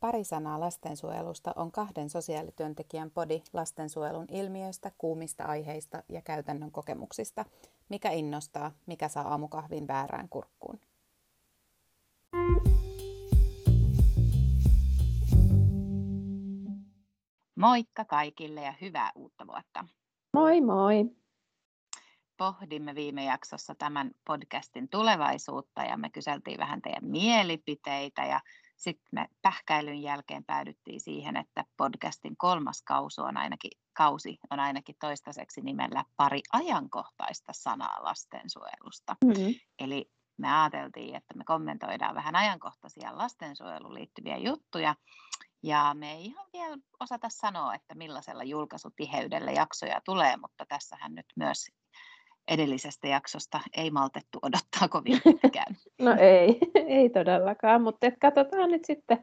Pari 0.00 0.24
sanaa 0.24 0.60
lastensuojelusta 0.60 1.52
on 1.56 1.72
kahden 1.72 2.10
sosiaalityöntekijän 2.10 3.10
podi 3.10 3.42
lastensuojelun 3.52 4.26
ilmiöistä, 4.30 4.92
kuumista 4.98 5.44
aiheista 5.44 6.02
ja 6.08 6.22
käytännön 6.22 6.70
kokemuksista. 6.70 7.44
Mikä 7.88 8.10
innostaa, 8.10 8.72
mikä 8.86 9.08
saa 9.08 9.28
aamukahvin 9.28 9.88
väärään 9.88 10.28
kurkkuun. 10.28 10.80
Moikka 17.54 18.04
kaikille 18.04 18.62
ja 18.62 18.74
hyvää 18.80 19.12
uutta 19.14 19.46
vuotta. 19.46 19.84
Moi 20.32 20.60
moi. 20.60 21.04
Pohdimme 22.36 22.94
viime 22.94 23.24
jaksossa 23.24 23.74
tämän 23.74 24.10
podcastin 24.26 24.88
tulevaisuutta 24.88 25.82
ja 25.82 25.96
me 25.96 26.10
kyseltiin 26.10 26.58
vähän 26.58 26.82
teidän 26.82 27.04
mielipiteitä 27.04 28.24
ja 28.24 28.40
sitten 28.80 29.08
me 29.12 29.28
pähkäilyn 29.42 30.02
jälkeen 30.02 30.44
päädyttiin 30.44 31.00
siihen, 31.00 31.36
että 31.36 31.64
podcastin 31.76 32.36
kolmas 32.36 32.82
kausi 32.82 33.20
on 33.20 33.36
ainakin, 33.36 33.70
kausi 33.92 34.38
on 34.50 34.60
ainakin 34.60 34.96
toistaiseksi 35.00 35.60
nimellä 35.60 36.04
pari 36.16 36.40
ajankohtaista 36.52 37.52
sanaa 37.52 38.04
lastensuojelusta. 38.04 39.16
Mm-hmm. 39.24 39.54
Eli 39.78 40.10
me 40.36 40.60
ajateltiin, 40.60 41.14
että 41.14 41.34
me 41.34 41.44
kommentoidaan 41.44 42.14
vähän 42.14 42.36
ajankohtaisia 42.36 43.18
lastensuojeluun 43.18 43.94
liittyviä 43.94 44.36
juttuja. 44.36 44.94
Ja 45.62 45.94
me 45.94 46.12
ei 46.12 46.24
ihan 46.24 46.46
vielä 46.52 46.78
osata 47.00 47.28
sanoa, 47.28 47.74
että 47.74 47.94
millaisella 47.94 48.44
julkaisutiheydellä 48.44 49.52
jaksoja 49.52 50.00
tulee, 50.04 50.36
mutta 50.36 50.66
tässähän 50.66 51.14
nyt 51.14 51.26
myös 51.36 51.66
edellisestä 52.48 53.08
jaksosta 53.08 53.60
ei 53.76 53.90
maltettu 53.90 54.38
odottaa 54.46 54.88
kovin 54.88 55.20
pitkään. 55.24 55.76
No 56.00 56.16
ei, 56.18 56.58
ei 56.98 57.10
todellakaan, 57.10 57.82
mutta 57.82 58.06
et 58.06 58.14
katsotaan 58.20 58.70
nyt 58.70 58.84
sitten 58.84 59.18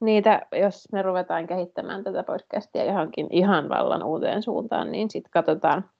niitä, 0.00 0.46
jos 0.52 0.88
me 0.92 1.02
ruvetaan 1.02 1.46
kehittämään 1.46 2.04
tätä 2.04 2.22
podcastia 2.22 2.84
johonkin 2.84 3.26
ihan 3.30 3.68
vallan 3.68 4.02
uuteen 4.02 4.42
suuntaan, 4.42 4.92
niin 4.92 5.10
sitten 5.10 5.30
katsotaan, 5.30 5.90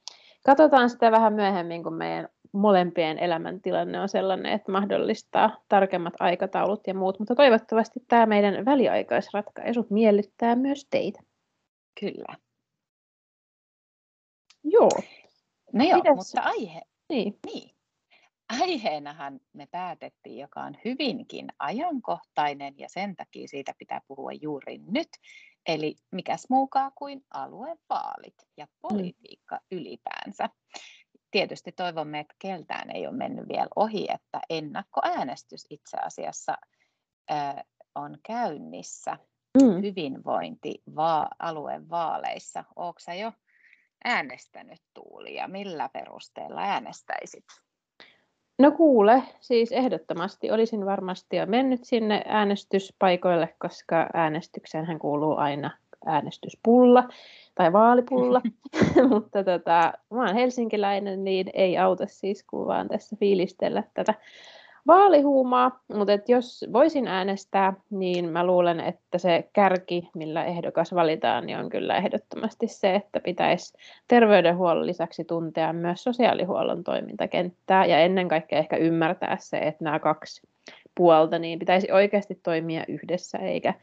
katsotaan 0.44 0.90
sitä 0.90 1.10
vähän 1.10 1.32
myöhemmin, 1.32 1.82
kun 1.82 1.94
meidän 1.94 2.28
molempien 2.52 3.18
elämäntilanne 3.18 4.00
on 4.00 4.08
sellainen, 4.08 4.52
että 4.52 4.72
mahdollistaa 4.72 5.56
tarkemmat 5.68 6.14
aikataulut 6.20 6.86
ja 6.86 6.94
muut, 6.94 7.18
mutta 7.18 7.34
toivottavasti 7.34 8.00
tämä 8.08 8.26
meidän 8.26 8.64
väliaikaisratkaisu 8.64 9.86
miellyttää 9.90 10.56
myös 10.56 10.86
teitä. 10.90 11.20
Kyllä. 12.00 12.36
Joo. 14.64 14.90
No 15.74 15.84
joo, 15.84 15.96
Mites? 15.96 16.16
mutta 16.16 16.40
aihe, 16.40 16.82
niin. 17.08 17.38
niin. 17.46 17.70
Aiheenahan 18.60 19.40
me 19.52 19.66
päätettiin, 19.70 20.38
joka 20.38 20.60
on 20.60 20.76
hyvinkin 20.84 21.46
ajankohtainen 21.58 22.74
ja 22.78 22.88
sen 22.88 23.16
takia 23.16 23.48
siitä 23.48 23.74
pitää 23.78 24.00
puhua 24.08 24.32
juuri 24.32 24.78
nyt. 24.78 25.08
Eli 25.66 25.96
mikäs 26.12 26.46
muukaan 26.50 26.92
kuin 26.94 27.24
aluevaalit 27.30 28.34
ja 28.56 28.64
mm. 28.64 28.70
politiikka 28.82 29.56
mm. 29.56 29.60
ylipäänsä. 29.78 30.48
Tietysti 31.30 31.72
toivomme, 31.72 32.20
että 32.20 32.34
keltään 32.38 32.90
ei 32.90 33.06
ole 33.06 33.16
mennyt 33.16 33.48
vielä 33.48 33.68
ohi, 33.76 34.06
että 34.14 34.40
ennakkoäänestys 34.50 35.66
itse 35.70 35.96
asiassa 35.96 36.56
äh, 37.30 37.54
on 37.94 38.18
käynnissä 38.26 39.18
mm. 39.62 39.82
hyvinvointi-aluevaaleissa. 39.82 42.64
Oletko 42.76 43.12
jo 43.20 43.32
äänestänyt 44.04 44.80
Tuuli 44.94 45.34
ja 45.34 45.48
millä 45.48 45.88
perusteella 45.92 46.60
äänestäisit? 46.60 47.44
No 48.58 48.70
kuule, 48.70 49.22
siis 49.40 49.72
ehdottomasti 49.72 50.50
olisin 50.50 50.86
varmasti 50.86 51.36
jo 51.36 51.46
mennyt 51.46 51.84
sinne 51.84 52.22
äänestyspaikoille, 52.26 53.54
koska 53.58 54.06
äänestykseen 54.14 54.98
kuuluu 54.98 55.36
aina 55.36 55.70
äänestyspulla 56.06 57.08
tai 57.54 57.72
vaalipulla, 57.72 58.42
mutta 59.10 59.44
tota, 59.44 59.92
mä 60.10 60.22
olen 60.22 60.34
helsinkiläinen, 60.34 61.24
niin 61.24 61.50
ei 61.54 61.78
auta 61.78 62.06
siis 62.06 62.44
kun 62.50 62.66
vaan 62.66 62.88
tässä 62.88 63.16
fiilistellä 63.16 63.82
tätä 63.94 64.14
vaalihuumaa, 64.86 65.80
mutta 65.94 66.12
et 66.12 66.28
jos 66.28 66.64
voisin 66.72 67.08
äänestää, 67.08 67.72
niin 67.90 68.28
mä 68.28 68.46
luulen, 68.46 68.80
että 68.80 69.18
se 69.18 69.48
kärki, 69.52 70.08
millä 70.14 70.44
ehdokas 70.44 70.94
valitaan, 70.94 71.46
niin 71.46 71.58
on 71.58 71.68
kyllä 71.68 71.96
ehdottomasti 71.96 72.68
se, 72.68 72.94
että 72.94 73.20
pitäisi 73.20 73.78
terveydenhuollon 74.08 74.86
lisäksi 74.86 75.24
tuntea 75.24 75.72
myös 75.72 76.04
sosiaalihuollon 76.04 76.84
toimintakenttää 76.84 77.86
ja 77.86 77.98
ennen 77.98 78.28
kaikkea 78.28 78.58
ehkä 78.58 78.76
ymmärtää 78.76 79.36
se, 79.40 79.58
että 79.58 79.84
nämä 79.84 79.98
kaksi 79.98 80.42
puolta, 80.94 81.38
niin 81.38 81.58
pitäisi 81.58 81.92
oikeasti 81.92 82.40
toimia 82.42 82.84
yhdessä 82.88 83.38
eikä, 83.38 83.74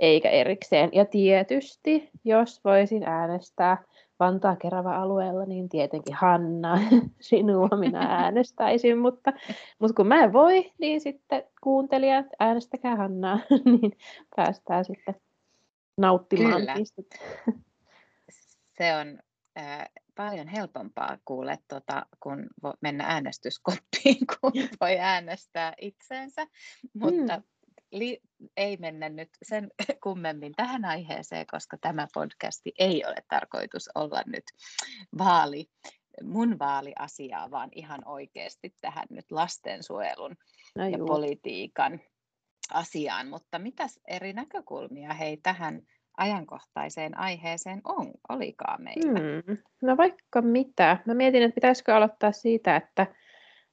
eikä 0.00 0.30
erikseen. 0.30 0.90
Ja 0.92 1.04
tietysti, 1.04 2.10
jos 2.24 2.64
voisin 2.64 3.02
äänestää 3.02 3.82
Vantaa 4.20 4.56
Kerava 4.56 4.96
alueella, 4.96 5.44
niin 5.44 5.68
tietenkin 5.68 6.14
Hanna, 6.14 6.78
sinua 7.20 7.68
minä 7.78 8.00
äänestäisin, 8.22 8.98
mutta, 8.98 9.32
mutta 9.78 9.94
kun 9.94 10.06
mä 10.06 10.24
en 10.24 10.32
voi, 10.32 10.72
niin 10.78 11.00
sitten 11.00 11.44
kuuntelijat 11.62 12.26
äänestäkää 12.40 12.96
Hannaa, 12.96 13.38
niin 13.80 13.92
päästään 14.36 14.84
sitten 14.84 15.14
nauttimaan 15.96 16.60
Kyllä. 16.60 16.74
Se 18.78 18.96
on 18.96 19.18
äh, 19.58 19.88
paljon 20.14 20.48
helpompaa 20.48 21.18
kuulla, 21.24 21.56
tota, 21.68 22.06
kun 22.20 22.46
mennä 22.80 23.04
äänestyskoppiin, 23.04 24.18
kun 24.40 24.52
voi 24.80 24.98
äänestää 24.98 25.74
itseensä, 25.80 26.46
mutta 26.94 27.36
mm 27.36 27.42
li- 27.90 28.20
ei 28.56 28.76
mennä 28.76 29.08
nyt 29.08 29.30
sen 29.42 29.70
kummemmin 30.04 30.52
tähän 30.56 30.84
aiheeseen, 30.84 31.46
koska 31.50 31.76
tämä 31.80 32.06
podcasti 32.14 32.72
ei 32.78 33.04
ole 33.04 33.16
tarkoitus 33.28 33.90
olla 33.94 34.22
nyt 34.26 34.44
vaali, 35.18 35.70
mun 36.22 36.58
vaaliasiaa, 36.58 37.50
vaan 37.50 37.68
ihan 37.74 38.08
oikeasti 38.08 38.74
tähän 38.80 39.06
nyt 39.10 39.30
lastensuojelun 39.30 40.36
no 40.76 40.88
ja 40.88 40.98
politiikan 40.98 42.00
asiaan. 42.72 43.28
Mutta 43.28 43.58
mitäs 43.58 44.00
eri 44.08 44.32
näkökulmia 44.32 45.14
hei 45.14 45.36
tähän 45.36 45.82
ajankohtaiseen 46.16 47.18
aiheeseen 47.18 47.80
on, 47.84 48.10
olikaan 48.28 48.82
meillä? 48.82 49.20
Hmm. 49.20 49.58
No 49.82 49.96
vaikka 49.96 50.42
mitä. 50.42 50.98
Mä 51.06 51.14
mietin, 51.14 51.42
että 51.42 51.54
pitäisikö 51.54 51.96
aloittaa 51.96 52.32
siitä, 52.32 52.76
että 52.76 53.06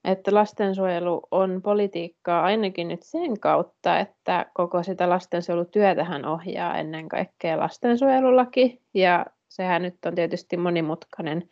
että 0.06 0.34
lastensuojelu 0.34 1.22
on 1.32 1.62
politiikkaa 1.62 2.44
ainakin 2.44 2.88
nyt 2.88 3.04
sen 3.04 3.40
kautta, 3.40 4.00
että 4.00 4.46
koko 4.54 4.84
sitä 4.84 5.10
lastensuojelutyötähän 5.10 6.26
ohjaa 6.26 6.78
ennen 6.78 7.10
kaikkea 7.10 7.60
lastensuojelulaki, 7.60 8.82
ja 8.94 9.26
sehän 9.50 9.82
nyt 9.82 9.96
on 10.06 10.16
tietysti 10.16 10.58
monimutkainen, 10.58 11.44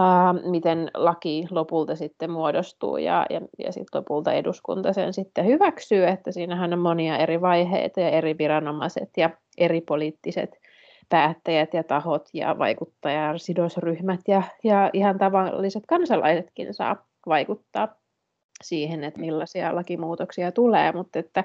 uh, 0.00 0.50
miten 0.50 0.90
laki 0.94 1.46
lopulta 1.50 1.96
sitten 1.96 2.30
muodostuu, 2.30 2.96
ja, 2.96 3.26
ja, 3.30 3.40
ja 3.58 3.72
sitten 3.72 3.98
lopulta 3.98 4.32
eduskunta 4.32 4.92
sen 4.92 5.12
sitten 5.12 5.46
hyväksyy, 5.46 6.04
että 6.04 6.32
siinähän 6.32 6.72
on 6.72 6.78
monia 6.78 7.18
eri 7.18 7.40
vaiheita 7.40 8.00
ja 8.00 8.10
eri 8.10 8.38
viranomaiset 8.38 9.10
ja 9.16 9.30
eri 9.58 9.80
poliittiset 9.80 10.50
päättäjät 11.08 11.74
ja 11.74 11.84
tahot 11.84 12.28
ja 12.34 12.58
vaikuttajasidosryhmät 12.58 14.20
ja, 14.28 14.42
ja 14.64 14.90
ihan 14.92 15.18
tavalliset 15.18 15.82
kansalaisetkin 15.88 16.74
saa 16.74 17.06
vaikuttaa 17.28 17.88
siihen, 18.62 19.04
että 19.04 19.20
millaisia 19.20 19.74
lakimuutoksia 19.74 20.52
tulee, 20.52 20.92
mutta 20.92 21.18
että 21.18 21.44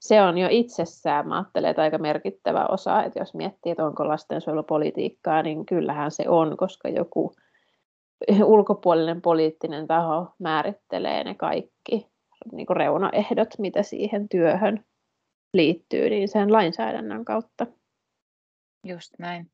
se 0.00 0.22
on 0.22 0.38
jo 0.38 0.48
itsessään, 0.50 1.28
mä 1.28 1.36
ajattelen, 1.36 1.70
että 1.70 1.82
aika 1.82 1.98
merkittävä 1.98 2.66
osa, 2.66 3.02
että 3.02 3.18
jos 3.18 3.34
miettii, 3.34 3.72
että 3.72 3.86
onko 3.86 4.08
lastensuojelupolitiikkaa, 4.08 5.42
niin 5.42 5.66
kyllähän 5.66 6.10
se 6.10 6.28
on, 6.28 6.56
koska 6.56 6.88
joku 6.88 7.32
ulkopuolinen 8.44 9.22
poliittinen 9.22 9.86
taho 9.86 10.34
määrittelee 10.38 11.24
ne 11.24 11.34
kaikki 11.34 12.06
niin 12.52 12.66
kuin 12.66 12.76
reunaehdot, 12.76 13.48
mitä 13.58 13.82
siihen 13.82 14.28
työhön 14.28 14.84
liittyy, 15.54 16.10
niin 16.10 16.28
sen 16.28 16.52
lainsäädännön 16.52 17.24
kautta. 17.24 17.66
Just 18.84 19.12
näin. 19.18 19.50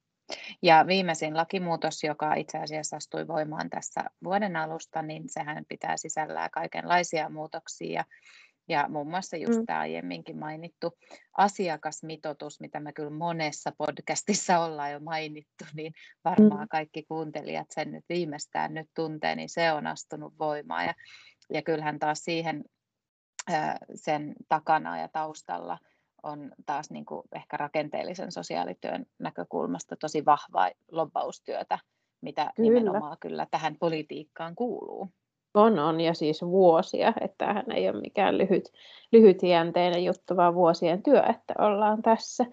Ja 0.63 0.85
viimeisin 0.87 1.37
lakimuutos, 1.37 2.05
joka 2.05 2.35
itse 2.35 2.59
asiassa 2.59 2.97
astui 2.97 3.29
voimaan 3.29 3.71
tässä 3.71 4.05
vuoden 4.25 4.57
alusta, 4.57 5.03
niin 5.03 5.23
sehän 5.27 5.65
pitää 5.69 5.97
sisällään 5.97 6.51
kaikenlaisia 6.51 7.29
muutoksia. 7.29 8.05
Ja 8.69 8.87
muun 8.89 9.11
muassa 9.11 9.37
just 9.37 9.59
mm. 9.59 9.67
tämä 9.67 9.79
aiemminkin 9.79 10.39
mainittu 10.39 10.99
asiakasmitoitus, 11.37 12.61
mitä 12.61 12.81
me 12.81 12.93
kyllä 12.93 13.11
monessa 13.11 13.73
podcastissa 13.79 14.59
ollaan 14.59 14.93
jo 14.93 15.01
mainittu, 15.01 15.65
niin 15.75 15.93
varmaan 16.25 16.65
mm. 16.65 16.69
kaikki 16.69 17.03
kuuntelijat 17.03 17.71
sen 17.71 17.93
nyt 17.93 18.05
viimeistään 18.09 18.75
nyt 18.75 18.91
tuntee, 18.95 19.37
niin 19.37 19.49
se 19.49 19.73
on 19.73 19.87
astunut 19.87 20.39
voimaan. 20.39 20.87
Ja, 20.87 20.95
ja 21.51 21.63
kyllähän 21.63 21.99
taas 21.99 22.19
siihen 22.19 22.65
sen 23.95 24.35
takana 24.49 24.99
ja 24.99 25.09
taustalla– 25.09 25.79
on 26.23 26.53
taas 26.67 26.91
niin 26.91 27.05
kuin 27.05 27.23
ehkä 27.35 27.57
rakenteellisen 27.57 28.33
sosiaalityön 28.33 29.07
näkökulmasta 29.19 29.97
tosi 29.97 30.25
vahvaa 30.25 30.71
lobbaustyötä, 30.91 31.79
mitä 32.21 32.51
kyllä. 32.57 32.71
nimenomaan 32.71 33.17
kyllä 33.21 33.47
tähän 33.51 33.77
politiikkaan 33.81 34.55
kuuluu. 34.55 35.09
On, 35.55 35.79
on, 35.79 36.01
ja 36.01 36.15
siis 36.15 36.43
vuosia, 36.43 37.13
että 37.21 37.35
tämähän 37.39 37.73
ei 37.73 37.89
ole 37.89 38.01
mikään 38.01 38.39
lyhyt, 38.39 38.73
lyhytjänteinen 39.13 40.05
juttu, 40.05 40.37
vaan 40.37 40.55
vuosien 40.55 41.03
työ, 41.03 41.23
että 41.23 41.55
ollaan 41.59 42.03
tässä 42.03 42.47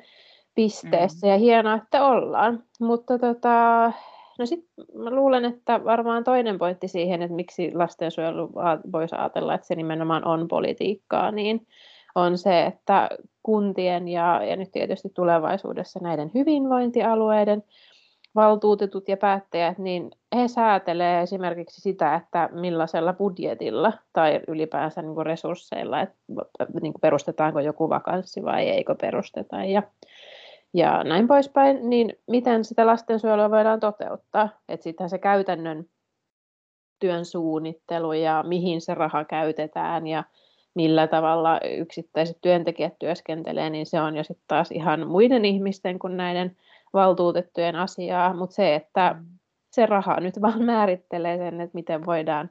pisteessä, 0.56 1.28
mm. 1.28 1.32
ja 1.32 1.38
hienoa, 1.38 1.76
että 1.76 2.06
ollaan. 2.06 2.64
Mutta 2.80 3.20
tota, 3.20 3.92
no 4.40 4.46
sit 4.46 4.66
mä 4.94 5.12
luulen, 5.12 5.46
että 5.46 5.84
varmaan 5.84 6.24
toinen 6.24 6.58
pointti 6.58 6.88
siihen, 6.88 7.22
että 7.22 7.36
miksi 7.36 7.72
lastensuojelu 7.76 8.50
voisi 8.92 9.16
ajatella, 9.16 9.54
että 9.54 9.68
se 9.68 9.76
nimenomaan 9.76 10.28
on 10.28 10.48
politiikkaa, 10.48 11.32
niin 11.32 11.68
on 12.16 12.38
se, 12.38 12.66
että 12.66 13.10
kuntien 13.44 14.08
ja, 14.08 14.44
ja 14.44 14.56
nyt 14.56 14.72
tietysti 14.72 15.10
tulevaisuudessa 15.10 16.00
näiden 16.04 16.32
hyvinvointialueiden 16.34 17.64
valtuutetut 18.36 19.08
ja 19.08 19.18
päättäjät, 19.18 19.78
niin 19.78 20.12
he 20.36 20.48
säätelee 20.48 21.22
esimerkiksi 21.22 21.82
sitä, 21.82 22.16
että 22.16 22.50
millaisella 22.52 23.14
budjetilla 23.14 23.94
tai 24.14 24.42
ylipäänsä 24.48 25.02
niin 25.02 25.16
kuin 25.16 25.26
resursseilla, 25.26 26.02
että 26.02 26.18
niin 26.82 26.94
kuin 26.94 27.02
perustetaanko 27.02 27.60
joku 27.60 27.90
vakanssi 27.90 28.44
vai 28.44 28.70
eikö 28.70 28.96
perusteta 29.02 29.64
ja, 29.64 29.84
ja 30.74 31.04
näin 31.04 31.28
poispäin, 31.28 31.90
niin 31.90 32.14
miten 32.28 32.66
sitä 32.66 32.86
lastensuojelua 32.86 33.52
voidaan 33.52 33.80
toteuttaa. 33.80 34.50
Että 34.70 34.84
sitten 34.84 35.10
se 35.10 35.18
käytännön 35.18 35.86
työn 37.00 37.26
suunnittelu 37.26 38.14
ja 38.14 38.44
mihin 38.48 38.82
se 38.82 38.94
raha 38.94 39.26
käytetään 39.26 40.08
ja 40.08 40.24
millä 40.76 41.08
tavalla 41.08 41.60
yksittäiset 41.78 42.38
työntekijät 42.42 43.00
työskentelee, 43.00 43.70
niin 43.70 43.86
se 43.86 44.02
on 44.02 44.18
jo 44.18 44.24
sitten 44.24 44.46
taas 44.48 44.72
ihan 44.72 45.08
muiden 45.08 45.46
ihmisten 45.46 46.00
kuin 46.00 46.18
näiden 46.18 46.58
valtuutettujen 46.94 47.76
asiaa, 47.76 48.34
mutta 48.34 48.56
se, 48.56 48.76
että 48.76 49.16
mm. 49.20 49.26
se 49.72 49.86
raha 49.86 50.20
nyt 50.20 50.42
vaan 50.42 50.64
määrittelee 50.64 51.38
sen, 51.38 51.62
että 51.62 51.76
miten 51.76 52.06
voidaan 52.06 52.50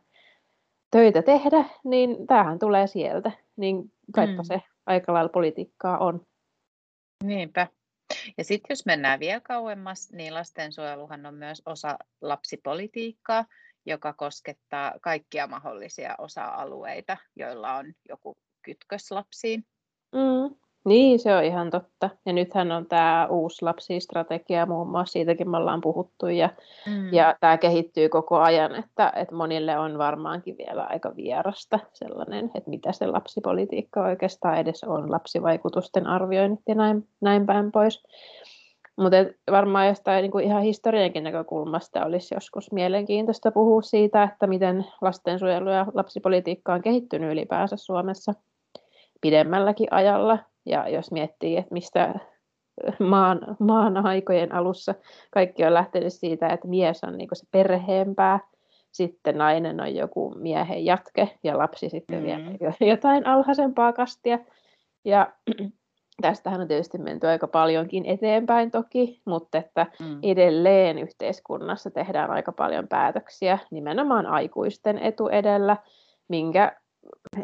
töitä 0.90 1.22
tehdä, 1.22 1.64
niin 1.84 2.26
tämähän 2.26 2.58
tulee 2.58 2.86
sieltä, 2.86 3.30
niin 3.56 3.92
kaipa 4.14 4.42
mm. 4.42 4.46
se 4.46 4.62
aika 4.86 5.12
lailla 5.12 5.28
politiikkaa 5.28 5.98
on. 5.98 6.26
Niinpä. 7.24 7.66
Ja 8.38 8.44
sitten 8.44 8.66
jos 8.70 8.86
mennään 8.86 9.20
vielä 9.20 9.40
kauemmas, 9.40 10.12
niin 10.12 10.34
lastensuojeluhan 10.34 11.26
on 11.26 11.34
myös 11.34 11.62
osa 11.66 11.98
lapsipolitiikkaa, 12.20 13.44
joka 13.88 14.12
koskettaa 14.12 14.94
kaikkia 15.00 15.46
mahdollisia 15.46 16.14
osa-alueita, 16.18 17.16
joilla 17.36 17.74
on 17.74 17.92
joku 18.08 18.36
kytkös 18.62 19.10
lapsiin. 19.10 19.64
Mm. 20.12 20.56
Niin, 20.84 21.18
se 21.18 21.36
on 21.36 21.44
ihan 21.44 21.70
totta. 21.70 22.10
Ja 22.26 22.32
nythän 22.32 22.72
on 22.72 22.86
tämä 22.86 23.26
uusi 23.30 23.64
lapsistrategia 23.64 24.66
muun 24.66 24.88
muassa, 24.88 25.12
siitäkin 25.12 25.50
me 25.50 25.56
ollaan 25.56 25.80
puhuttu. 25.80 26.26
Ja, 26.26 26.50
mm. 26.86 27.12
ja 27.12 27.36
tämä 27.40 27.58
kehittyy 27.58 28.08
koko 28.08 28.38
ajan, 28.38 28.74
että, 28.74 29.12
että 29.16 29.34
monille 29.34 29.78
on 29.78 29.98
varmaankin 29.98 30.58
vielä 30.58 30.84
aika 30.84 31.16
vierasta 31.16 31.78
sellainen, 31.92 32.50
että 32.54 32.70
mitä 32.70 32.92
se 32.92 33.06
lapsipolitiikka 33.06 34.02
oikeastaan 34.02 34.58
edes 34.58 34.84
on, 34.84 35.10
lapsivaikutusten 35.10 36.06
arvioinnit 36.06 36.60
ja 36.68 36.74
näin, 36.74 37.08
näin 37.20 37.46
päin 37.46 37.72
pois. 37.72 38.02
Mutta 38.98 39.16
varmaan 39.50 39.86
jostain 39.86 40.22
niin 40.22 40.30
kuin 40.30 40.44
ihan 40.44 40.62
historiankin 40.62 41.24
näkökulmasta 41.24 42.04
olisi 42.04 42.34
joskus 42.34 42.72
mielenkiintoista 42.72 43.50
puhua 43.50 43.82
siitä, 43.82 44.22
että 44.22 44.46
miten 44.46 44.86
lastensuojelu 45.00 45.70
ja 45.70 45.86
lapsipolitiikka 45.94 46.74
on 46.74 46.82
kehittynyt 46.82 47.32
ylipäänsä 47.32 47.76
Suomessa 47.76 48.34
pidemmälläkin 49.20 49.88
ajalla. 49.90 50.38
Ja 50.66 50.88
jos 50.88 51.12
miettii, 51.12 51.56
että 51.56 51.74
mistä 51.74 52.14
maan, 52.98 53.40
maan 53.58 54.06
aikojen 54.06 54.54
alussa 54.54 54.94
kaikki 55.30 55.64
on 55.64 55.74
lähtenyt 55.74 56.12
siitä, 56.12 56.48
että 56.48 56.68
mies 56.68 57.04
on 57.04 57.18
niin 57.18 57.28
se 57.32 57.46
perheenpää, 57.50 58.40
sitten 58.92 59.38
nainen 59.38 59.80
on 59.80 59.94
joku 59.94 60.34
miehen 60.38 60.84
jatke 60.84 61.38
ja 61.42 61.58
lapsi 61.58 61.88
sitten 61.88 62.18
mm. 62.18 62.24
vielä 62.24 62.74
jotain 62.80 63.26
alhaisempaa 63.26 63.92
kastia. 63.92 64.38
Ja 65.04 65.32
tästähän 66.22 66.60
on 66.60 66.68
tietysti 66.68 66.98
menty 66.98 67.26
aika 67.26 67.46
paljonkin 67.46 68.06
eteenpäin 68.06 68.70
toki, 68.70 69.22
mutta 69.24 69.58
että 69.58 69.86
mm. 70.00 70.18
edelleen 70.22 70.98
yhteiskunnassa 70.98 71.90
tehdään 71.90 72.30
aika 72.30 72.52
paljon 72.52 72.88
päätöksiä 72.88 73.58
nimenomaan 73.70 74.26
aikuisten 74.26 74.98
etu 74.98 75.28
edellä, 75.28 75.76
minkä 76.28 76.76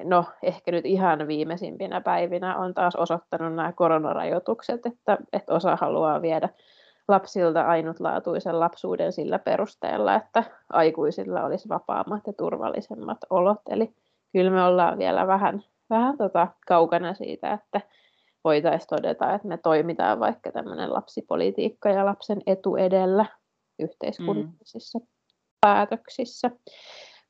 no 0.05 0.25
ehkä 0.43 0.71
nyt 0.71 0.87
ihan 0.87 1.29
viimeisimpinä 1.29 2.01
päivinä 2.01 2.57
on 2.57 2.75
taas 2.75 2.97
osoittanut 2.97 3.55
nämä 3.55 3.73
koronarajoitukset, 3.73 4.87
että, 4.87 5.19
että 5.33 5.55
osa 5.55 5.77
haluaa 5.77 6.23
viedä 6.23 6.49
lapsilta 7.09 7.63
ainutlaatuisen 7.63 8.61
lapsuuden 8.61 9.13
sillä 9.13 9.39
perusteella, 9.39 10.15
että 10.15 10.45
aikuisilla 10.71 11.45
olisi 11.45 11.69
vapaammat 11.69 12.27
ja 12.27 12.33
turvallisemmat 12.33 13.19
olot. 13.31 13.61
Eli 13.71 13.95
kyllä 14.33 14.51
me 14.51 14.63
ollaan 14.63 14.99
vielä 14.99 15.27
vähän, 15.27 15.65
vähän 15.91 16.17
tota 16.17 16.49
kaukana 16.67 17.15
siitä, 17.15 17.53
että 17.53 17.81
voitaisiin 18.45 18.89
todeta, 18.89 19.35
että 19.35 19.49
me 19.49 19.57
toimitaan 19.57 20.21
vaikka 20.21 20.53
tämmöinen 20.53 20.93
lapsipolitiikka 20.93 21.89
ja 21.89 22.05
lapsen 22.05 22.43
etu 22.47 22.77
edellä 22.77 23.27
yhteiskunnallisissa 23.79 24.99
mm. 24.99 25.07
päätöksissä. 25.61 26.51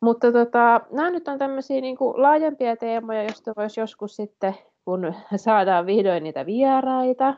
Mutta 0.01 0.33
tota, 0.33 0.81
nämä 0.91 1.11
nyt 1.11 1.29
on 1.29 1.39
tämmöisiä 1.39 1.81
niin 1.81 1.97
kuin 1.97 2.23
laajempia 2.23 2.77
teemoja, 2.77 3.23
joista 3.23 3.53
voisi 3.57 3.81
joskus 3.81 4.17
sitten, 4.17 4.55
kun 4.85 5.15
saadaan 5.37 5.87
vihdoin 5.87 6.23
niitä 6.23 6.47
vieraita, 6.47 7.35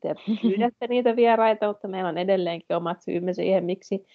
te 0.00 0.14
pyydätte 0.42 0.86
niitä 0.86 1.16
vieraita, 1.16 1.68
mutta 1.68 1.88
meillä 1.88 2.08
on 2.08 2.18
edelleenkin 2.18 2.76
omat 2.76 3.02
syymme 3.02 3.32
siihen, 3.32 3.64
miksi, 3.64 4.06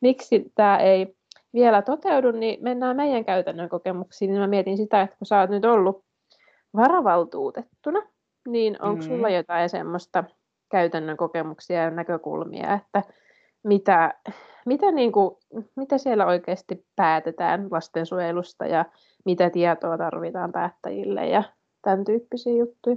miksi 0.00 0.52
tämä 0.54 0.78
ei 0.78 1.16
vielä 1.54 1.82
toteudu, 1.82 2.30
niin 2.30 2.62
mennään 2.62 2.96
meidän 2.96 3.24
käytännön 3.24 3.68
kokemuksiin. 3.68 4.30
Niin 4.30 4.40
mä 4.40 4.46
mietin 4.46 4.76
sitä, 4.76 5.02
että 5.02 5.16
kun 5.16 5.26
sä 5.26 5.40
oot 5.40 5.50
nyt 5.50 5.64
ollut 5.64 6.04
varavaltuutettuna, 6.76 8.02
niin 8.48 8.82
onko 8.82 9.02
mm. 9.02 9.08
sulla 9.08 9.30
jotain 9.30 9.68
semmoista 9.68 10.24
käytännön 10.70 11.16
kokemuksia 11.16 11.82
ja 11.82 11.90
näkökulmia, 11.90 12.74
että 12.74 13.02
mitä, 13.64 14.14
mitä, 14.66 14.90
niin 14.92 15.12
kuin, 15.12 15.36
mitä 15.76 15.98
siellä 15.98 16.26
oikeasti 16.26 16.86
päätetään 16.96 17.68
lastensuojelusta 17.70 18.66
ja 18.66 18.84
mitä 19.24 19.50
tietoa 19.50 19.98
tarvitaan 19.98 20.52
päättäjille 20.52 21.26
ja 21.26 21.42
tämän 21.82 22.04
tyyppisiä 22.04 22.52
juttuja? 22.52 22.96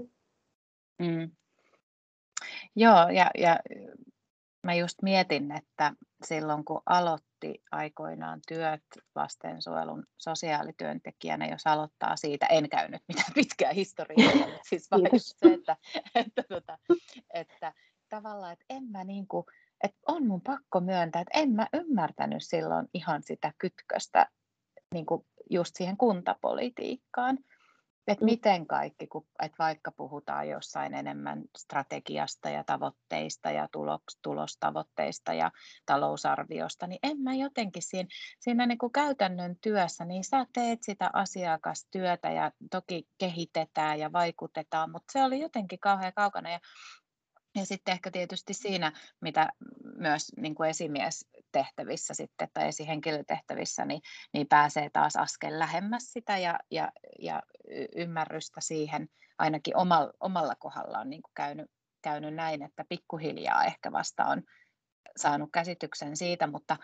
Mm. 0.99 1.31
Joo, 2.75 3.09
ja, 3.09 3.31
ja 3.37 3.59
mä 4.63 4.73
just 4.73 5.01
mietin, 5.01 5.51
että 5.51 5.93
silloin 6.23 6.65
kun 6.65 6.81
aloitti 6.85 7.63
aikoinaan 7.71 8.39
työt 8.47 8.83
lastensuojelun 9.15 10.03
sosiaalityöntekijänä, 10.17 11.47
jos 11.47 11.67
aloittaa 11.67 12.15
siitä, 12.15 12.45
en 12.45 12.69
käynyt 12.69 13.01
mitään 13.07 13.33
pitkää 13.35 13.73
historiaa, 13.73 14.59
siis 14.69 14.91
vaan 14.91 15.01
se, 15.17 15.53
että, 15.53 15.77
että, 16.15 16.43
että, 16.57 16.77
että 17.33 17.73
tavallaan, 18.09 18.53
että 18.53 18.65
en 18.69 18.83
mä 18.83 19.03
niin 19.03 19.27
kuin, 19.27 19.45
että 19.83 19.99
on 20.07 20.27
mun 20.27 20.41
pakko 20.41 20.79
myöntää, 20.79 21.21
että 21.21 21.39
en 21.39 21.51
mä 21.51 21.67
ymmärtänyt 21.73 22.43
silloin 22.43 22.87
ihan 22.93 23.23
sitä 23.23 23.53
kytköstä 23.57 24.27
niin 24.93 25.05
kuin 25.05 25.25
just 25.49 25.75
siihen 25.75 25.97
kuntapolitiikkaan. 25.97 27.37
Että 28.07 28.25
mm. 28.25 28.31
miten 28.31 28.67
kaikki, 28.67 29.07
kun, 29.07 29.27
että 29.43 29.55
vaikka 29.59 29.91
puhutaan 29.91 30.49
jossain 30.49 30.93
enemmän 30.93 31.43
strategiasta 31.57 32.49
ja 32.49 32.63
tavoitteista 32.63 33.51
ja 33.51 33.67
tulos, 33.71 34.01
tulostavoitteista 34.21 35.33
ja 35.33 35.51
talousarviosta, 35.85 36.87
niin 36.87 36.99
en 37.03 37.19
mä 37.19 37.33
jotenkin 37.33 37.81
siinä, 37.81 38.09
siinä 38.39 38.65
niin 38.65 38.77
kuin 38.77 38.91
käytännön 38.91 39.55
työssä, 39.61 40.05
niin 40.05 40.23
sä 40.23 40.45
teet 40.53 40.83
sitä 40.83 41.09
asiakastyötä 41.13 42.29
ja 42.29 42.51
toki 42.71 43.07
kehitetään 43.17 43.99
ja 43.99 44.11
vaikutetaan, 44.11 44.91
mutta 44.91 45.11
se 45.11 45.23
oli 45.23 45.39
jotenkin 45.39 45.79
kauhean 45.79 46.13
kaukana 46.13 46.51
ja 46.51 46.59
ja 47.55 47.65
sitten 47.65 47.91
ehkä 47.91 48.11
tietysti 48.11 48.53
siinä, 48.53 48.91
mitä 49.21 49.49
myös 49.97 50.31
niin 50.37 50.55
kuin 50.55 50.69
esimies 50.69 51.27
tehtävissä 51.51 52.13
sitten 52.13 52.49
tai 52.53 52.67
esihenkilötehtävissä, 52.67 53.85
niin, 53.85 54.01
niin 54.33 54.47
pääsee 54.47 54.89
taas 54.89 55.15
askel 55.15 55.59
lähemmäs 55.59 56.13
sitä 56.13 56.37
ja, 56.37 56.59
ja, 56.71 56.91
ja 57.19 57.43
ymmärrystä 57.95 58.61
siihen 58.61 59.09
ainakin 59.37 59.77
omalla, 59.77 60.13
omalla 60.19 60.55
kohdalla 60.55 60.99
on 60.99 61.09
niin 61.09 61.21
kuin 61.21 61.33
käynyt, 61.35 61.71
käynyt 62.01 62.33
näin, 62.33 62.63
että 62.63 62.85
pikkuhiljaa 62.89 63.63
ehkä 63.63 63.91
vasta 63.91 64.25
on 64.25 64.43
saanut 65.17 65.49
käsityksen 65.53 66.17
siitä, 66.17 66.47
mutta, 66.47 66.77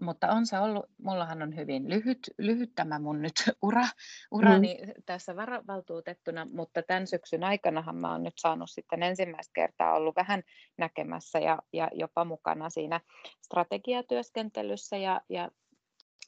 mutta 0.00 0.28
on 0.28 0.46
se 0.46 0.58
ollut, 0.58 0.86
mullahan 0.98 1.42
on 1.42 1.56
hyvin 1.56 1.90
lyhyt, 1.90 2.18
lyhyt 2.38 2.74
tämä 2.74 2.98
mun 2.98 3.22
nyt 3.22 3.32
ura, 3.62 3.84
urani 4.30 4.78
mm. 4.82 4.92
tässä 5.06 5.36
varavaltuutettuna, 5.36 6.46
mutta 6.52 6.82
tämän 6.82 7.06
syksyn 7.06 7.44
aikanahan 7.44 7.96
mä 7.96 8.12
oon 8.12 8.22
nyt 8.22 8.38
saanut 8.38 8.70
sitten 8.70 9.02
ensimmäistä 9.02 9.52
kertaa 9.54 9.94
ollut 9.94 10.16
vähän 10.16 10.42
näkemässä 10.78 11.38
ja, 11.38 11.58
ja 11.72 11.88
jopa 11.92 12.24
mukana 12.24 12.70
siinä 12.70 13.00
strategiatyöskentelyssä 13.44 14.96
ja, 14.96 15.20
ja 15.28 15.50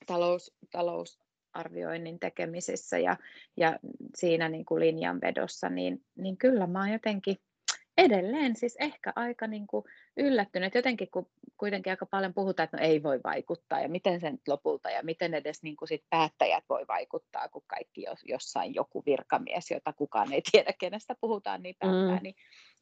talous, 0.06 0.54
talousarvioinnin 0.70 2.20
tekemisissä 2.20 2.98
ja, 2.98 3.16
ja 3.56 3.78
siinä 4.14 4.48
niin 4.48 4.64
kuin 4.64 4.80
linjanvedossa, 4.80 5.68
niin, 5.68 6.04
niin 6.16 6.36
kyllä 6.36 6.66
mä 6.66 6.78
oon 6.78 6.92
jotenkin 6.92 7.36
edelleen 8.04 8.56
siis 8.56 8.76
ehkä 8.80 9.12
aika 9.16 9.46
niin 9.46 9.66
kuin 9.66 9.84
yllättynyt. 10.16 10.74
Jotenkin 10.74 11.10
kun 11.10 11.30
kuitenkin 11.56 11.90
aika 11.90 12.06
paljon 12.06 12.34
puhutaan, 12.34 12.64
että 12.64 12.76
no 12.76 12.82
ei 12.82 13.02
voi 13.02 13.20
vaikuttaa 13.24 13.80
ja 13.80 13.88
miten 13.88 14.20
sen 14.20 14.38
lopulta 14.48 14.90
ja 14.90 15.02
miten 15.02 15.34
edes 15.34 15.62
niin 15.62 15.76
kuin 15.76 15.88
sit 15.88 16.04
päättäjät 16.10 16.64
voi 16.68 16.84
vaikuttaa, 16.88 17.48
kun 17.48 17.62
kaikki 17.66 18.02
jos, 18.02 18.20
jossain 18.24 18.74
joku 18.74 19.02
virkamies, 19.06 19.70
jota 19.70 19.92
kukaan 19.92 20.32
ei 20.32 20.42
tiedä, 20.52 20.72
kenestä 20.80 21.14
puhutaan, 21.20 21.62
niin 21.62 21.76
päättää. 21.78 22.16
Mm. 22.16 22.22
Niin, 22.22 22.34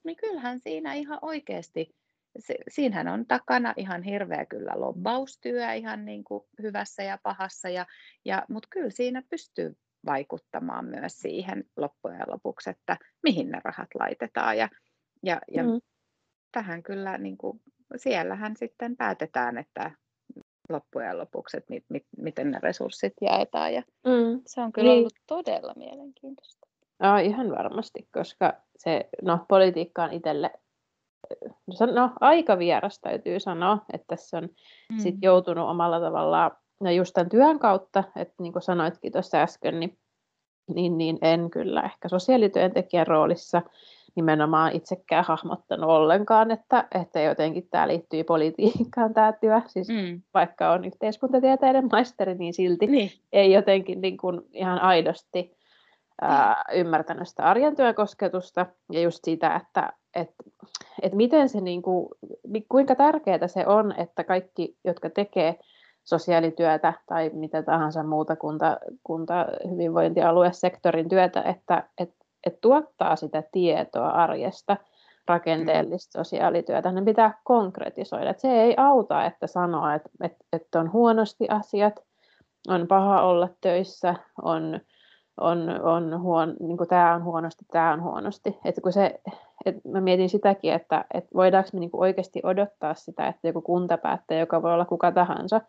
niin 0.04 0.16
kyllähän 0.16 0.60
siinä 0.60 0.94
ihan 0.94 1.18
oikeasti 1.22 1.94
se, 2.38 2.54
siinähän 2.68 3.08
on 3.08 3.26
takana 3.26 3.74
ihan 3.76 4.02
hirveä 4.02 4.46
kyllä 4.46 4.72
lobbaustyö 4.74 5.72
ihan 5.72 6.04
niin 6.04 6.24
kuin 6.24 6.44
hyvässä 6.62 7.02
ja 7.02 7.18
pahassa, 7.22 7.68
ja, 7.68 7.86
ja, 8.24 8.42
mutta 8.48 8.68
kyllä 8.70 8.90
siinä 8.90 9.22
pystyy 9.30 9.76
vaikuttamaan 10.06 10.84
myös 10.84 11.18
siihen 11.18 11.64
loppujen 11.76 12.24
lopuksi, 12.26 12.70
että 12.70 12.96
mihin 13.22 13.50
ne 13.50 13.60
rahat 13.64 13.88
laitetaan. 13.94 14.58
Ja, 14.58 14.68
ja, 15.22 15.40
ja 15.54 15.64
mm. 15.64 15.80
tähän 16.52 16.82
kyllä, 16.82 17.18
niin 17.18 17.38
kuin, 17.38 17.60
siellähän 17.96 18.56
sitten 18.56 18.96
päätetään, 18.96 19.58
että 19.58 19.90
loppujen 20.68 21.18
lopuksi, 21.18 21.56
että 21.56 21.72
mit, 21.74 21.84
mit, 21.88 22.04
miten 22.16 22.50
ne 22.50 22.58
resurssit 22.62 23.12
jaetaan. 23.20 23.74
Ja 23.74 23.82
mm. 24.06 24.42
Se 24.46 24.60
on 24.60 24.72
kyllä 24.72 24.88
niin. 24.88 24.98
ollut 24.98 25.14
todella 25.26 25.72
mielenkiintoista. 25.76 26.66
Ja, 27.02 27.18
ihan 27.18 27.50
varmasti, 27.50 28.08
koska 28.12 28.52
se, 28.76 29.08
no, 29.22 29.38
politiikka 29.48 30.04
on 30.04 30.12
itselle 30.12 30.50
no, 31.94 32.10
aika 32.20 32.58
vieras 32.58 33.00
täytyy 33.00 33.40
sanoa, 33.40 33.78
että 33.92 34.06
tässä 34.06 34.38
on 34.38 34.48
mm. 34.92 34.98
sit 34.98 35.14
joutunut 35.22 35.68
omalla 35.68 36.00
tavallaan, 36.00 36.50
ja 36.84 36.92
just 36.92 37.14
tämän 37.14 37.28
työn 37.28 37.58
kautta, 37.58 38.04
että 38.16 38.34
niin 38.38 38.52
kuin 38.52 38.62
sanoitkin 38.62 39.12
tuossa 39.12 39.38
äsken, 39.42 39.80
niin, 39.80 39.98
niin, 40.74 40.98
niin 40.98 41.18
en 41.22 41.50
kyllä 41.50 41.82
ehkä 41.82 42.08
sosiaalityöntekijän 42.08 43.06
roolissa 43.06 43.62
nimenomaan 44.14 44.72
itsekään 44.72 45.24
hahmottanut 45.24 45.90
ollenkaan, 45.90 46.50
että, 46.50 46.88
että 46.94 47.20
jotenkin 47.20 47.68
tämä 47.70 47.88
liittyy 47.88 48.24
politiikkaan 48.24 49.14
tämä 49.14 49.32
työ. 49.32 49.60
Siis 49.66 49.88
mm. 49.88 50.22
vaikka 50.34 50.72
on 50.72 50.84
yhteiskuntatieteiden 50.84 51.88
maisteri, 51.92 52.34
niin 52.34 52.54
silti 52.54 52.86
niin. 52.86 53.10
ei 53.32 53.52
jotenkin 53.52 54.00
niin 54.00 54.16
kuin 54.16 54.40
ihan 54.52 54.78
aidosti 54.82 55.56
ää, 56.22 56.64
ymmärtänyt 56.74 57.28
sitä 57.28 57.42
arjen 57.42 57.76
työn 57.76 57.94
kosketusta 57.94 58.66
ja 58.92 59.00
just 59.00 59.24
sitä, 59.24 59.56
että 59.56 59.92
et, 60.14 60.30
et 61.02 61.14
miten 61.14 61.48
se, 61.48 61.60
niin 61.60 61.82
kuin, 61.82 62.08
kuinka 62.68 62.94
tärkeää 62.94 63.46
se 63.46 63.66
on, 63.66 63.94
että 63.98 64.24
kaikki, 64.24 64.76
jotka 64.84 65.10
tekee 65.10 65.58
sosiaalityötä 66.04 66.92
tai 67.06 67.30
mitä 67.34 67.62
tahansa 67.62 68.02
muuta 68.02 68.36
kunta, 68.36 68.78
kunta 69.04 69.46
hyvinvointialuesektorin 69.70 71.08
työtä, 71.08 71.42
että 71.42 71.88
et, 71.98 72.14
et 72.46 72.60
tuottaa 72.60 73.16
sitä 73.16 73.42
tietoa 73.52 74.08
arjesta, 74.10 74.76
rakenteellista 75.28 76.18
sosiaalityötä, 76.18 76.92
ne 76.92 77.04
pitää 77.04 77.34
konkretisoida. 77.44 78.30
Et 78.30 78.38
se 78.38 78.62
ei 78.62 78.74
auta, 78.76 79.24
että 79.24 79.46
sanoo, 79.46 79.90
että 79.90 80.10
et, 80.22 80.36
et 80.52 80.74
on 80.74 80.92
huonosti 80.92 81.48
asiat, 81.48 82.00
on 82.68 82.86
paha 82.86 83.22
olla 83.22 83.48
töissä, 83.60 84.14
on 84.42 84.80
on, 85.40 85.80
on 85.82 86.20
huon, 86.20 86.56
niin 86.60 86.76
kuin 86.76 86.88
tämä 86.88 87.14
on 87.14 87.24
huonosti, 87.24 87.64
tämä 87.72 87.92
on 87.92 88.02
huonosti. 88.02 88.58
Että 88.64 88.80
kun 88.80 88.92
se, 88.92 89.20
et 89.64 89.76
mä 89.84 90.00
mietin 90.00 90.28
sitäkin, 90.28 90.72
että, 90.72 91.04
että 91.14 91.30
voidaanko 91.34 91.70
me 91.72 91.80
niin 91.80 91.90
oikeasti 91.92 92.40
odottaa 92.44 92.94
sitä, 92.94 93.26
että 93.26 93.48
joku 93.48 93.60
kuntapäättäjä, 93.60 94.40
joka 94.40 94.62
voi 94.62 94.74
olla 94.74 94.84
kuka 94.84 95.12
tahansa, 95.12 95.60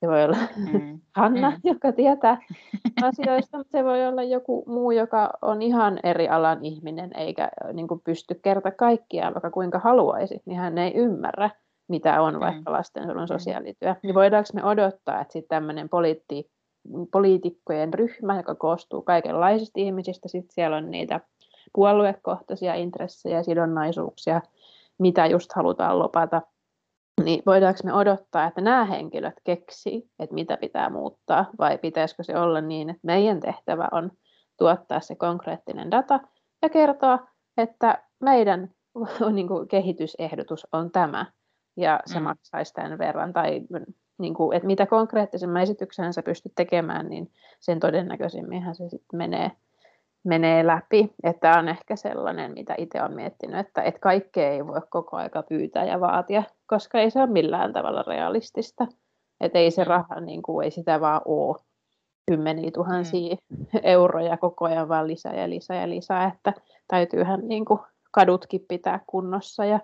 se 0.00 0.08
voi 0.08 0.24
olla 0.24 0.36
mm. 0.56 1.00
Hanna, 1.16 1.50
mm. 1.50 1.60
joka 1.64 1.92
tietää 1.92 2.38
asioista, 3.02 3.58
mutta 3.58 3.70
se 3.70 3.84
voi 3.84 4.06
olla 4.06 4.22
joku 4.22 4.64
muu, 4.66 4.90
joka 4.90 5.30
on 5.42 5.62
ihan 5.62 5.98
eri 6.02 6.28
alan 6.28 6.64
ihminen, 6.64 7.10
eikä 7.16 7.48
niin 7.72 7.88
kuin 7.88 8.00
pysty 8.04 8.34
kerta 8.34 8.70
kaikkiaan, 8.70 9.34
vaikka 9.34 9.50
kuinka 9.50 9.78
haluaisi, 9.78 10.42
niin 10.46 10.58
hän 10.58 10.78
ei 10.78 10.94
ymmärrä, 10.94 11.50
mitä 11.88 12.22
on 12.22 12.40
vaikka 12.40 12.72
lastensuojelun 12.72 13.28
sosiaalityö. 13.28 13.94
Niin 14.02 14.14
voidaanko 14.14 14.48
me 14.54 14.64
odottaa, 14.64 15.20
että 15.20 15.32
sitten 15.32 15.56
tämmöinen 15.56 15.88
poliitti, 15.88 16.50
poliitikkojen 17.12 17.94
ryhmä, 17.94 18.36
joka 18.36 18.54
koostuu 18.54 19.02
kaikenlaisista 19.02 19.80
ihmisistä. 19.80 20.28
Sitten 20.28 20.54
siellä 20.54 20.76
on 20.76 20.90
niitä 20.90 21.20
puoluekohtaisia 21.74 22.74
intressejä, 22.74 23.42
sidonnaisuuksia, 23.42 24.40
mitä 24.98 25.26
just 25.26 25.52
halutaan 25.52 25.98
lopata. 25.98 26.42
Niin 27.28 27.42
voidaanko 27.46 27.80
me 27.84 27.92
odottaa, 27.92 28.46
että 28.46 28.60
nämä 28.60 28.84
henkilöt 28.84 29.34
keksii, 29.44 30.10
että 30.18 30.34
mitä 30.34 30.56
pitää 30.56 30.90
muuttaa, 30.90 31.50
vai 31.58 31.78
pitäisikö 31.78 32.22
se 32.22 32.38
olla 32.38 32.60
niin, 32.60 32.90
että 32.90 33.00
meidän 33.02 33.40
tehtävä 33.40 33.88
on 33.92 34.10
tuottaa 34.58 35.00
se 35.00 35.14
konkreettinen 35.14 35.90
data 35.90 36.20
ja 36.62 36.68
kertoa, 36.68 37.28
että 37.56 38.02
meidän 38.20 38.70
niin 39.32 39.48
kuin, 39.48 39.68
kehitysehdotus 39.68 40.66
on 40.72 40.90
tämä, 40.90 41.26
ja 41.76 42.00
se 42.06 42.18
mm. 42.18 42.24
maksaisi 42.24 42.74
tämän 42.74 42.98
verran, 42.98 43.32
tai 43.32 43.60
niin 44.18 44.34
kuin, 44.34 44.56
että 44.56 44.66
mitä 44.66 44.86
konkreettisemman 44.86 45.62
esityksen 45.62 46.12
sä 46.12 46.22
pystyt 46.22 46.52
tekemään, 46.54 47.08
niin 47.08 47.32
sen 47.60 47.80
todennäköisimminhän 47.80 48.74
se 48.74 48.88
sitten 48.88 49.18
menee, 49.18 49.50
menee 50.24 50.66
läpi. 50.66 51.12
Että 51.22 51.58
on 51.58 51.68
ehkä 51.68 51.96
sellainen, 51.96 52.52
mitä 52.54 52.74
itse 52.78 53.02
olen 53.02 53.14
miettinyt, 53.14 53.66
että, 53.66 53.82
että 53.82 54.00
kaikkea 54.00 54.50
ei 54.50 54.66
voi 54.66 54.80
koko 54.90 55.16
aika 55.16 55.42
pyytää 55.42 55.84
ja 55.84 56.00
vaatia, 56.00 56.42
koska 56.66 57.00
ei 57.00 57.10
se 57.10 57.18
ole 57.18 57.30
millään 57.30 57.72
tavalla 57.72 58.04
realistista. 58.06 58.86
Että 59.40 59.58
ei 59.58 59.70
se 59.70 59.84
raha, 59.84 60.20
niin 60.20 60.42
kuin, 60.42 60.64
ei 60.64 60.70
sitä 60.70 61.00
vaan 61.00 61.20
ole 61.24 61.56
kymmeniä 62.30 62.70
tuhansia 62.70 63.36
mm. 63.48 63.66
euroja 63.82 64.36
koko 64.36 64.64
ajan 64.64 64.88
vaan 64.88 65.06
lisää 65.06 65.34
ja 65.34 65.50
lisää 65.50 65.80
ja 65.80 65.88
lisää, 65.88 66.32
että 66.34 66.52
täytyyhän 66.88 67.48
niin 67.48 67.64
kuin, 67.64 67.80
kadutkin 68.10 68.64
pitää 68.68 69.00
kunnossa 69.06 69.64
ja 69.64 69.80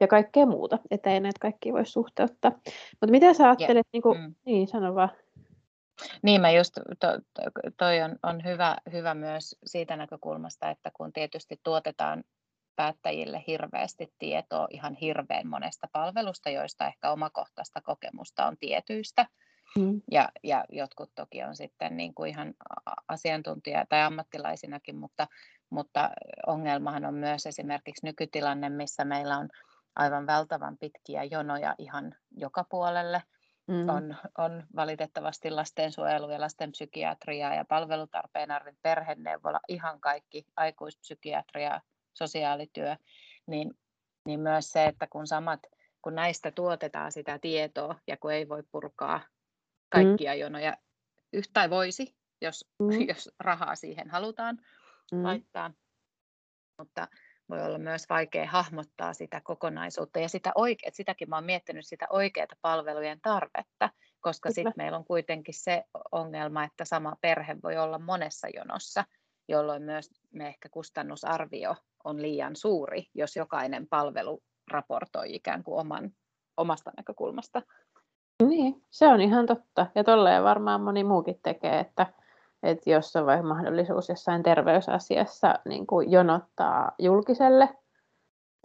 ja 0.00 0.08
kaikkea 0.08 0.46
muuta, 0.46 0.78
että 0.90 1.10
ei 1.10 1.20
näitä 1.20 1.38
kaikkia 1.40 1.72
voi 1.72 1.86
suhteuttaa. 1.86 2.50
Mutta 2.90 3.10
mitä 3.10 3.34
sä 3.34 3.44
ajattelet, 3.44 3.70
yeah. 3.70 3.92
niin, 3.92 4.02
kuin, 4.02 4.20
mm. 4.20 4.34
niin 4.46 4.68
sano 4.68 4.94
vaan. 4.94 5.10
Niin, 6.22 6.40
mä 6.40 6.50
just, 6.50 6.74
to, 7.00 7.08
to, 7.34 7.50
toi 7.76 8.02
on, 8.02 8.16
on 8.22 8.44
hyvä, 8.44 8.76
hyvä 8.92 9.14
myös 9.14 9.56
siitä 9.66 9.96
näkökulmasta, 9.96 10.70
että 10.70 10.90
kun 10.96 11.12
tietysti 11.12 11.60
tuotetaan 11.62 12.24
päättäjille 12.76 13.44
hirveästi 13.46 14.12
tietoa 14.18 14.66
ihan 14.70 14.94
hirveän 14.94 15.48
monesta 15.48 15.88
palvelusta, 15.92 16.50
joista 16.50 16.86
ehkä 16.86 17.10
omakohtaista 17.10 17.80
kokemusta 17.80 18.46
on 18.46 18.56
tietyistä. 18.60 19.26
Mm. 19.78 20.02
Ja, 20.10 20.28
ja 20.42 20.64
jotkut 20.68 21.10
toki 21.14 21.42
on 21.42 21.56
sitten 21.56 21.96
niin 21.96 22.14
kuin 22.14 22.30
ihan 22.30 22.54
asiantuntija- 23.08 23.86
tai 23.88 24.02
ammattilaisinakin, 24.02 24.96
mutta, 24.96 25.26
mutta 25.70 26.10
ongelmahan 26.46 27.04
on 27.04 27.14
myös 27.14 27.46
esimerkiksi 27.46 28.06
nykytilanne, 28.06 28.68
missä 28.68 29.04
meillä 29.04 29.38
on 29.38 29.48
aivan 29.96 30.26
valtavan 30.26 30.78
pitkiä 30.78 31.24
jonoja 31.24 31.74
ihan 31.78 32.14
joka 32.36 32.64
puolelle. 32.70 33.22
Mm. 33.66 33.88
On, 33.88 34.16
on 34.38 34.66
valitettavasti 34.76 35.50
lastensuojelu 35.50 36.30
ja 36.30 36.40
lastenpsykiatria 36.40 37.54
ja 37.54 37.64
palvelutarpeen 37.64 38.50
arvin 38.50 38.78
perheneuvola, 38.82 39.60
ihan 39.68 40.00
kaikki, 40.00 40.46
aikuispsykiatria, 40.56 41.80
sosiaalityö, 42.14 42.96
niin, 43.46 43.74
niin 44.26 44.40
myös 44.40 44.72
se, 44.72 44.84
että 44.84 45.06
kun 45.06 45.26
samat, 45.26 45.60
kun 46.02 46.14
näistä 46.14 46.50
tuotetaan 46.50 47.12
sitä 47.12 47.38
tietoa 47.38 47.98
ja 48.06 48.16
kun 48.16 48.32
ei 48.32 48.48
voi 48.48 48.62
purkaa 48.72 49.20
kaikkia 49.88 50.34
mm. 50.34 50.40
jonoja, 50.40 50.76
yhtä 51.32 51.70
voisi, 51.70 52.16
jos, 52.40 52.68
mm. 52.78 53.08
jos 53.08 53.30
rahaa 53.38 53.74
siihen 53.74 54.10
halutaan 54.10 54.58
mm. 55.12 55.24
laittaa, 55.24 55.72
mutta 56.78 57.08
voi 57.50 57.62
olla 57.62 57.78
myös 57.78 58.08
vaikea 58.10 58.50
hahmottaa 58.50 59.12
sitä 59.14 59.40
kokonaisuutta 59.44 60.20
ja 60.20 60.28
sitä 60.28 60.52
oike- 60.58 60.90
sitäkin 60.92 61.28
mä 61.28 61.36
oon 61.36 61.44
miettinyt 61.44 61.86
sitä 61.86 62.06
oikeaa 62.10 62.46
palvelujen 62.62 63.20
tarvetta, 63.20 63.90
koska 64.20 64.50
sitten 64.50 64.74
meillä 64.76 64.98
on 64.98 65.04
kuitenkin 65.04 65.54
se 65.54 65.84
ongelma, 66.12 66.64
että 66.64 66.84
sama 66.84 67.16
perhe 67.20 67.56
voi 67.62 67.76
olla 67.76 67.98
monessa 67.98 68.48
jonossa, 68.54 69.04
jolloin 69.48 69.82
myös 69.82 70.10
me 70.32 70.46
ehkä 70.46 70.68
kustannusarvio 70.68 71.76
on 72.04 72.22
liian 72.22 72.56
suuri, 72.56 73.06
jos 73.14 73.36
jokainen 73.36 73.86
palvelu 73.88 74.42
raportoi 74.70 75.34
ikään 75.34 75.64
kuin 75.64 75.80
oman, 75.80 76.10
omasta 76.56 76.92
näkökulmasta. 76.96 77.62
Niin, 78.42 78.82
se 78.90 79.06
on 79.06 79.20
ihan 79.20 79.46
totta. 79.46 79.86
Ja 79.94 80.04
tolleen 80.04 80.44
varmaan 80.44 80.80
moni 80.80 81.04
muukin 81.04 81.40
tekee, 81.42 81.78
että 81.78 82.06
että 82.64 82.90
jos 82.90 83.16
on 83.16 83.26
vaikka 83.26 83.46
mahdollisuus 83.46 84.08
jossain 84.08 84.42
terveysasiassa 84.42 85.58
niin 85.64 85.86
kuin 85.86 86.10
jonottaa 86.10 86.92
julkiselle, 86.98 87.68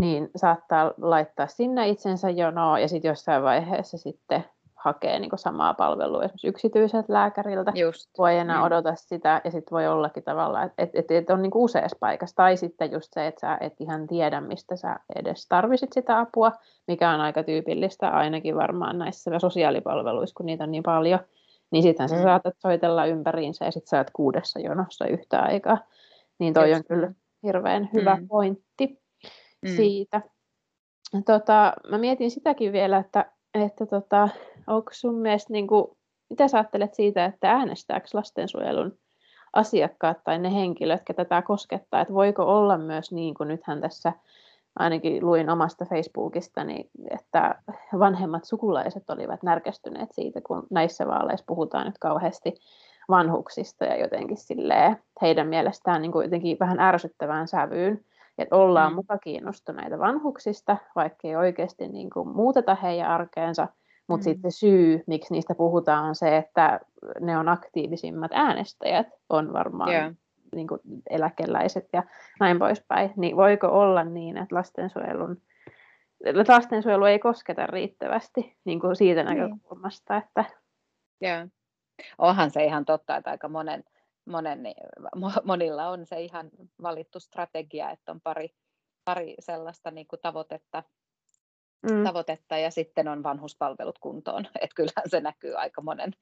niin 0.01 0.29
saattaa 0.35 0.93
laittaa 1.01 1.47
sinne 1.47 1.89
itsensä 1.89 2.29
jonoa 2.29 2.79
ja 2.79 2.87
sitten 2.87 3.09
jossain 3.09 3.43
vaiheessa 3.43 3.97
sitten 3.97 4.45
hakee 4.79 5.19
niin 5.19 5.29
kuin 5.29 5.39
samaa 5.39 5.73
palvelua 5.73 6.23
esimerkiksi 6.23 6.47
yksityiseltä 6.47 7.13
lääkäriltä. 7.13 7.71
Just. 7.75 8.09
Voi 8.17 8.37
enää 8.37 8.57
mm. 8.57 8.63
odota 8.63 8.95
sitä 8.95 9.41
ja 9.43 9.51
sitten 9.51 9.71
voi 9.71 9.87
ollakin 9.87 10.23
tavallaan, 10.23 10.65
että 10.65 10.83
et, 10.83 10.89
et, 10.93 11.11
et 11.11 11.29
on 11.29 11.41
niin 11.41 11.51
kuin 11.51 11.63
useassa 11.63 11.97
paikassa. 11.99 12.35
Tai 12.35 12.57
sitten 12.57 12.91
just 12.91 13.13
se, 13.13 13.27
että 13.27 13.39
sä 13.39 13.57
et 13.61 13.73
ihan 13.79 14.07
tiedä, 14.07 14.41
mistä 14.41 14.75
sä 14.75 14.99
edes 15.15 15.47
tarvisit 15.47 15.93
sitä 15.93 16.19
apua, 16.19 16.51
mikä 16.87 17.09
on 17.11 17.21
aika 17.21 17.43
tyypillistä 17.43 18.09
ainakin 18.09 18.55
varmaan 18.55 18.97
näissä 18.97 19.39
sosiaalipalveluissa, 19.39 20.35
kun 20.35 20.45
niitä 20.45 20.63
on 20.63 20.71
niin 20.71 20.83
paljon 20.83 21.19
niin 21.71 21.83
sittenhän 21.83 22.09
mm. 22.11 22.17
sä 22.17 22.23
saatat 22.23 22.53
soitella 22.57 23.05
ympäriinsä 23.05 23.65
ja 23.65 23.71
sitten 23.71 23.89
sä 23.89 23.97
oot 23.97 24.11
kuudessa 24.13 24.59
jonossa 24.59 25.07
yhtä 25.07 25.39
aikaa. 25.39 25.77
Niin 26.39 26.53
toi 26.53 26.73
on 26.73 26.83
kyllä 26.83 27.11
hirveän 27.43 27.89
hyvä 27.93 28.15
mm. 28.15 28.27
pointti. 28.27 28.99
mm. 29.61 29.75
siitä. 29.75 30.21
Tota, 31.25 31.73
mä 31.89 31.97
mietin 31.97 32.31
sitäkin 32.31 32.71
vielä, 32.71 32.97
että, 32.97 33.31
että 33.53 33.85
tota, 33.85 34.29
onko 34.67 34.89
sun 34.93 35.15
mielestä, 35.15 35.53
niin 35.53 35.67
kuin, 35.67 35.85
mitä 36.29 36.47
sä 36.47 36.57
ajattelet 36.57 36.93
siitä, 36.93 37.25
että 37.25 37.51
äänestääkö 37.51 38.07
lastensuojelun 38.13 38.97
asiakkaat 39.53 40.17
tai 40.23 40.39
ne 40.39 40.53
henkilöt, 40.53 41.01
ketä 41.05 41.25
tämä 41.25 41.41
koskettaa, 41.41 42.01
että 42.01 42.13
voiko 42.13 42.43
olla 42.43 42.77
myös 42.77 43.11
niin 43.11 43.33
kuin 43.33 43.47
nythän 43.47 43.81
tässä 43.81 44.13
ainakin 44.79 45.25
luin 45.25 45.49
omasta 45.49 45.85
Facebookista, 45.85 46.63
niin, 46.63 46.89
että 47.11 47.55
vanhemmat 47.99 48.43
sukulaiset 48.45 49.09
olivat 49.09 49.43
närkästyneet 49.43 50.09
siitä, 50.11 50.41
kun 50.41 50.67
näissä 50.69 51.07
vaaleissa 51.07 51.45
puhutaan 51.47 51.85
nyt 51.85 51.97
kauheasti 51.97 52.53
vanhuksista 53.09 53.85
ja 53.85 53.97
jotenkin 53.97 54.37
silleen, 54.37 54.97
heidän 55.21 55.47
mielestään 55.47 56.01
niin 56.01 56.11
kuin 56.11 56.23
jotenkin 56.23 56.57
vähän 56.59 56.79
ärsyttävään 56.79 57.47
sävyyn, 57.47 58.05
että 58.37 58.55
ollaan 58.55 58.91
mm. 58.91 58.95
muka 58.95 59.17
kiinnostuneita 59.17 59.99
vanhuksista, 59.99 60.77
vaikka 60.95 61.27
ei 61.27 61.35
oikeasti 61.35 61.87
niin 61.87 62.09
kuin 62.09 62.29
muuteta 62.29 62.75
heidän 62.75 63.07
arkeensa, 63.07 63.67
mutta 64.07 64.29
mm. 64.29 64.33
sitten 64.33 64.51
syy, 64.51 65.03
miksi 65.07 65.33
niistä 65.33 65.55
puhutaan, 65.55 66.05
on 66.05 66.15
se, 66.15 66.37
että 66.37 66.79
ne 67.19 67.37
on 67.37 67.49
aktiivisimmat 67.49 68.31
äänestäjät, 68.33 69.07
on 69.29 69.53
varmaan 69.53 69.91
yeah. 69.91 70.13
Niin 70.55 70.67
kuin 70.67 70.79
eläkeläiset 71.09 71.89
ja 71.93 72.03
näin 72.39 72.59
poispäin. 72.59 73.13
Niin 73.17 73.35
voiko 73.35 73.67
olla 73.67 74.03
niin, 74.03 74.37
että 74.37 74.55
lastensuojelun 74.55 75.41
lastensuojelu 76.47 77.05
ei 77.05 77.19
kosketa 77.19 77.67
riittävästi 77.67 78.57
niin 78.65 78.79
kuin 78.79 78.95
siitä 78.95 79.23
niin. 79.23 79.37
näkökulmasta, 79.37 80.17
että 80.17 80.45
yeah 81.23 81.49
onhan 82.17 82.51
se 82.51 82.65
ihan 82.65 82.85
totta, 82.85 83.15
että 83.15 83.31
aika 83.31 83.49
monen, 83.49 83.83
monen, 84.25 84.63
monilla 85.43 85.89
on 85.89 86.05
se 86.05 86.21
ihan 86.21 86.49
valittu 86.81 87.19
strategia, 87.19 87.91
että 87.91 88.11
on 88.11 88.21
pari, 88.21 88.55
pari 89.05 89.35
sellaista 89.39 89.91
niin 89.91 90.07
kuin 90.07 90.19
tavoitetta, 90.21 90.83
mm. 91.81 92.03
tavoitetta 92.03 92.57
ja 92.57 92.71
sitten 92.71 93.07
on 93.07 93.23
vanhuspalvelut 93.23 93.99
kuntoon. 93.99 94.45
Että 94.61 94.75
kyllähän 94.75 95.09
se 95.09 95.21
näkyy 95.21 95.55
aika 95.55 95.81
monen, 95.81 96.13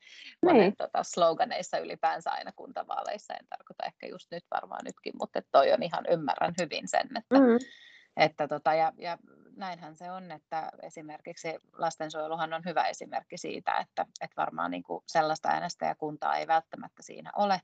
monen 0.44 0.62
niin. 0.62 0.76
tota, 0.78 1.04
sloganeissa 1.04 1.78
ylipäänsä 1.78 2.32
aina 2.32 2.52
kuntavaaleissa. 2.52 3.34
En 3.34 3.48
tarkoita 3.50 3.86
ehkä 3.86 4.08
just 4.08 4.32
nyt 4.32 4.44
varmaan 4.52 4.86
nytkin, 4.86 5.14
mutta 5.20 5.42
toi 5.52 5.74
on 5.74 5.84
ihan 5.84 6.06
ymmärrän 6.10 6.54
hyvin 6.62 6.88
sen, 6.88 7.08
että, 7.18 7.40
mm. 7.40 7.58
että 8.18 8.48
tota, 8.48 8.74
ja, 8.74 8.94
ja 8.98 9.18
näinhän 9.56 9.96
se 9.96 10.12
on, 10.12 10.32
että 10.32 10.72
esimerkiksi 10.84 11.48
lastensuojeluhan 11.74 12.54
on 12.54 12.66
hyvä 12.66 12.84
esimerkki 12.84 13.38
siitä, 13.38 13.78
että, 13.78 14.06
että 14.22 14.42
varmaan 14.42 14.72
niin 14.72 14.84
kuin 14.84 15.04
sellaista 15.08 15.50
äänestäjäkuntaa 15.50 16.38
ei 16.38 16.48
välttämättä 16.48 17.04
siinä 17.04 17.32
ole, 17.36 17.62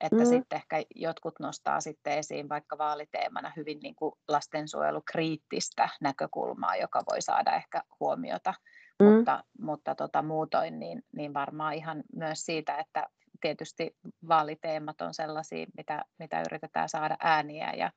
että 0.00 0.16
mm. 0.16 0.26
sitten 0.26 0.56
ehkä 0.56 0.82
jotkut 0.94 1.34
nostaa 1.40 1.80
sitten 1.80 2.18
esiin 2.18 2.48
vaikka 2.48 2.78
vaaliteemana 2.78 3.52
hyvin 3.56 3.78
niin 3.82 3.94
kuin 3.94 4.12
lastensuojelukriittistä 4.28 5.88
näkökulmaa, 6.00 6.76
joka 6.76 7.02
voi 7.10 7.22
saada 7.22 7.56
ehkä 7.56 7.82
huomiota, 8.00 8.54
mm. 9.02 9.06
mutta, 9.06 9.44
mutta 9.60 9.94
tota, 9.94 10.22
muutoin 10.22 10.78
niin, 10.78 11.02
niin 11.12 11.34
varmaan 11.34 11.74
ihan 11.74 12.02
myös 12.16 12.44
siitä, 12.44 12.78
että 12.78 13.06
tietysti 13.40 13.96
vaaliteemat 14.28 15.00
on 15.00 15.14
sellaisia, 15.14 15.66
mitä, 15.76 16.04
mitä 16.18 16.40
yritetään 16.40 16.88
saada 16.88 17.16
ääniä 17.20 17.72
ja, 17.72 17.90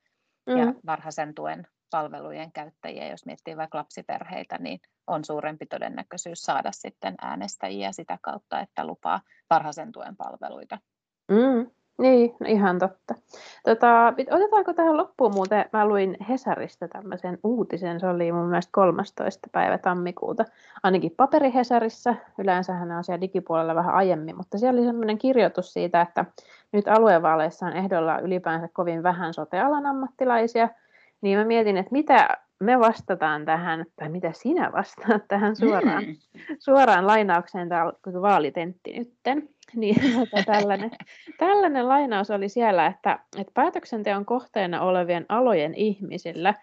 mm. 0.50 0.58
ja 0.58 0.74
varhaisen 0.86 1.36
tuen 1.36 1.68
palvelujen 1.92 2.52
käyttäjiä, 2.52 3.08
jos 3.08 3.26
miettii 3.26 3.58
vaikka 3.58 3.78
lapsiperheitä, 3.78 4.58
niin 4.58 4.80
on 5.08 5.26
suurempi 5.26 5.66
todennäköisyys 5.66 6.42
saada 6.42 6.72
sitten 6.72 7.16
äänestäjiä 7.22 7.92
sitä 7.92 8.18
kautta, 8.22 8.60
että 8.60 8.86
lupaa 8.86 9.22
varhaisen 9.50 9.92
tuen 9.92 10.18
palveluita. 10.18 10.78
Mm, 11.32 11.72
niin, 12.00 12.36
no 12.40 12.46
ihan 12.50 12.80
totta. 12.80 13.16
Tota, 13.66 14.14
otetaanko 14.32 14.74
tähän 14.74 14.98
loppuun 14.98 15.34
muuten, 15.34 15.66
mä 15.74 15.86
luin 15.86 16.18
Hesarista 16.30 16.88
tämmöisen 16.88 17.40
uutisen, 17.44 18.00
se 18.00 18.08
oli 18.08 18.32
mun 18.32 18.48
mielestä 18.48 18.72
13. 18.74 19.50
päivä 19.52 19.78
tammikuuta, 19.78 20.46
ainakin 20.84 21.14
paperihesarissa, 21.18 22.16
yleensähän 22.38 22.92
on 22.92 23.04
siellä 23.04 23.22
digipuolella 23.22 23.76
vähän 23.76 23.96
aiemmin, 23.96 24.38
mutta 24.38 24.58
siellä 24.58 24.78
oli 24.78 24.88
semmoinen 24.88 25.18
kirjoitus 25.18 25.74
siitä, 25.74 26.02
että 26.02 26.26
nyt 26.72 26.88
aluevaaleissa 26.88 27.66
on 27.66 27.74
ehdolla 27.74 28.20
ylipäänsä 28.20 28.70
kovin 28.74 29.04
vähän 29.04 29.34
sote-alan 29.34 29.86
ammattilaisia, 29.86 30.70
niin 31.22 31.38
mä 31.40 31.46
mietin, 31.46 31.78
että 31.78 31.92
mitä 31.92 32.38
me 32.60 32.80
vastataan 32.80 33.46
tähän, 33.46 33.86
tai 33.96 34.10
mitä 34.10 34.32
sinä 34.34 34.72
vastaat 34.72 35.24
tähän 35.28 35.56
suoraan, 35.56 36.04
mm. 36.06 36.16
suoraan 36.60 37.08
lainaukseen, 37.08 37.70
tämä 37.70 37.86
vaalitentti 38.22 38.94
nytten. 39.00 39.50
Niin, 39.76 39.96
tällainen, 40.46 40.92
tällainen 41.38 41.88
lainaus 41.88 42.32
oli 42.32 42.50
siellä, 42.50 42.86
että, 42.86 43.20
että 43.38 43.52
päätöksenteon 43.54 44.26
kohteena 44.26 44.82
olevien 44.82 45.26
alojen 45.30 45.74
ihmisillä 45.74 46.54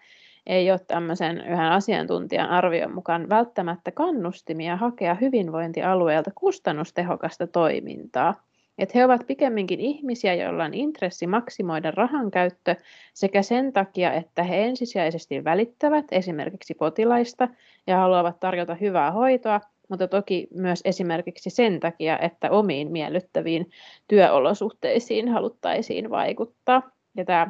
ei 0.45 0.71
ole 0.71 0.79
tämmöisen 0.87 1.37
yhden 1.37 1.59
asiantuntijan 1.59 2.49
arvion 2.49 2.93
mukaan 2.95 3.29
välttämättä 3.29 3.91
kannustimia 3.91 4.75
hakea 4.75 5.13
hyvinvointialueelta 5.13 6.31
kustannustehokasta 6.35 7.47
toimintaa 7.47 8.46
että 8.77 8.97
he 8.97 9.05
ovat 9.05 9.27
pikemminkin 9.27 9.79
ihmisiä, 9.79 10.33
joilla 10.33 10.63
on 10.63 10.73
intressi 10.73 11.27
maksimoida 11.27 11.91
rahan 11.91 12.31
käyttö 12.31 12.75
sekä 13.13 13.41
sen 13.41 13.73
takia, 13.73 14.13
että 14.13 14.43
he 14.43 14.65
ensisijaisesti 14.65 15.43
välittävät 15.43 16.05
esimerkiksi 16.11 16.73
potilaista 16.73 17.47
ja 17.87 17.97
haluavat 17.97 18.39
tarjota 18.39 18.75
hyvää 18.75 19.11
hoitoa, 19.11 19.61
mutta 19.89 20.07
toki 20.07 20.47
myös 20.53 20.81
esimerkiksi 20.85 21.49
sen 21.49 21.79
takia, 21.79 22.19
että 22.19 22.51
omiin 22.51 22.91
miellyttäviin 22.91 23.69
työolosuhteisiin 24.07 25.29
haluttaisiin 25.29 26.09
vaikuttaa. 26.09 26.91
Ja 27.15 27.25
tämä 27.25 27.47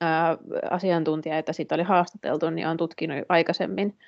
ää, 0.00 0.38
asiantuntija, 0.70 1.36
jota 1.36 1.52
siitä 1.52 1.74
oli 1.74 1.82
haastateltu, 1.82 2.50
niin 2.50 2.66
on 2.66 2.76
tutkinut 2.76 3.18
aikaisemmin 3.28 3.98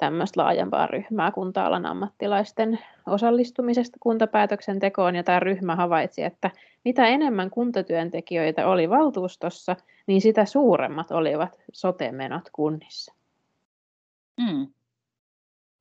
tämmöistä 0.00 0.40
laajempaa 0.40 0.86
ryhmää 0.86 1.32
kunta-alan 1.32 1.86
ammattilaisten 1.86 2.78
osallistumisesta 3.06 3.96
kuntapäätöksentekoon, 4.00 5.16
ja 5.16 5.22
tämä 5.22 5.40
ryhmä 5.40 5.76
havaitsi, 5.76 6.22
että 6.22 6.50
mitä 6.84 7.06
enemmän 7.06 7.50
kuntatyöntekijöitä 7.50 8.66
oli 8.66 8.90
valtuustossa, 8.90 9.76
niin 10.06 10.20
sitä 10.20 10.44
suuremmat 10.44 11.10
olivat 11.10 11.60
sote-menot 11.72 12.50
kunnissa. 12.52 13.14
Mm. 14.40 14.66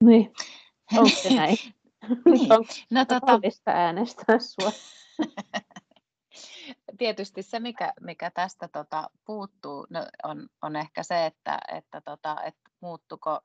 Niin, 0.03 0.33
onko 0.97 1.09
se 1.09 1.35
näin? 1.35 1.57
niin. 2.25 2.53
Onko 2.53 2.73
no, 2.89 3.05
tota... 3.05 3.39
äänestää 3.65 4.39
sua? 4.39 4.71
Tietysti 6.97 7.41
se, 7.43 7.59
mikä, 7.59 7.93
mikä 8.01 8.31
tästä 8.31 8.67
tota, 8.67 9.09
puuttuu, 9.25 9.87
no, 9.89 10.05
on, 10.23 10.49
on 10.61 10.75
ehkä 10.75 11.03
se, 11.03 11.25
että, 11.25 11.59
että, 11.77 12.01
tota, 12.01 12.43
että 12.43 12.69
muuttuko 12.81 13.39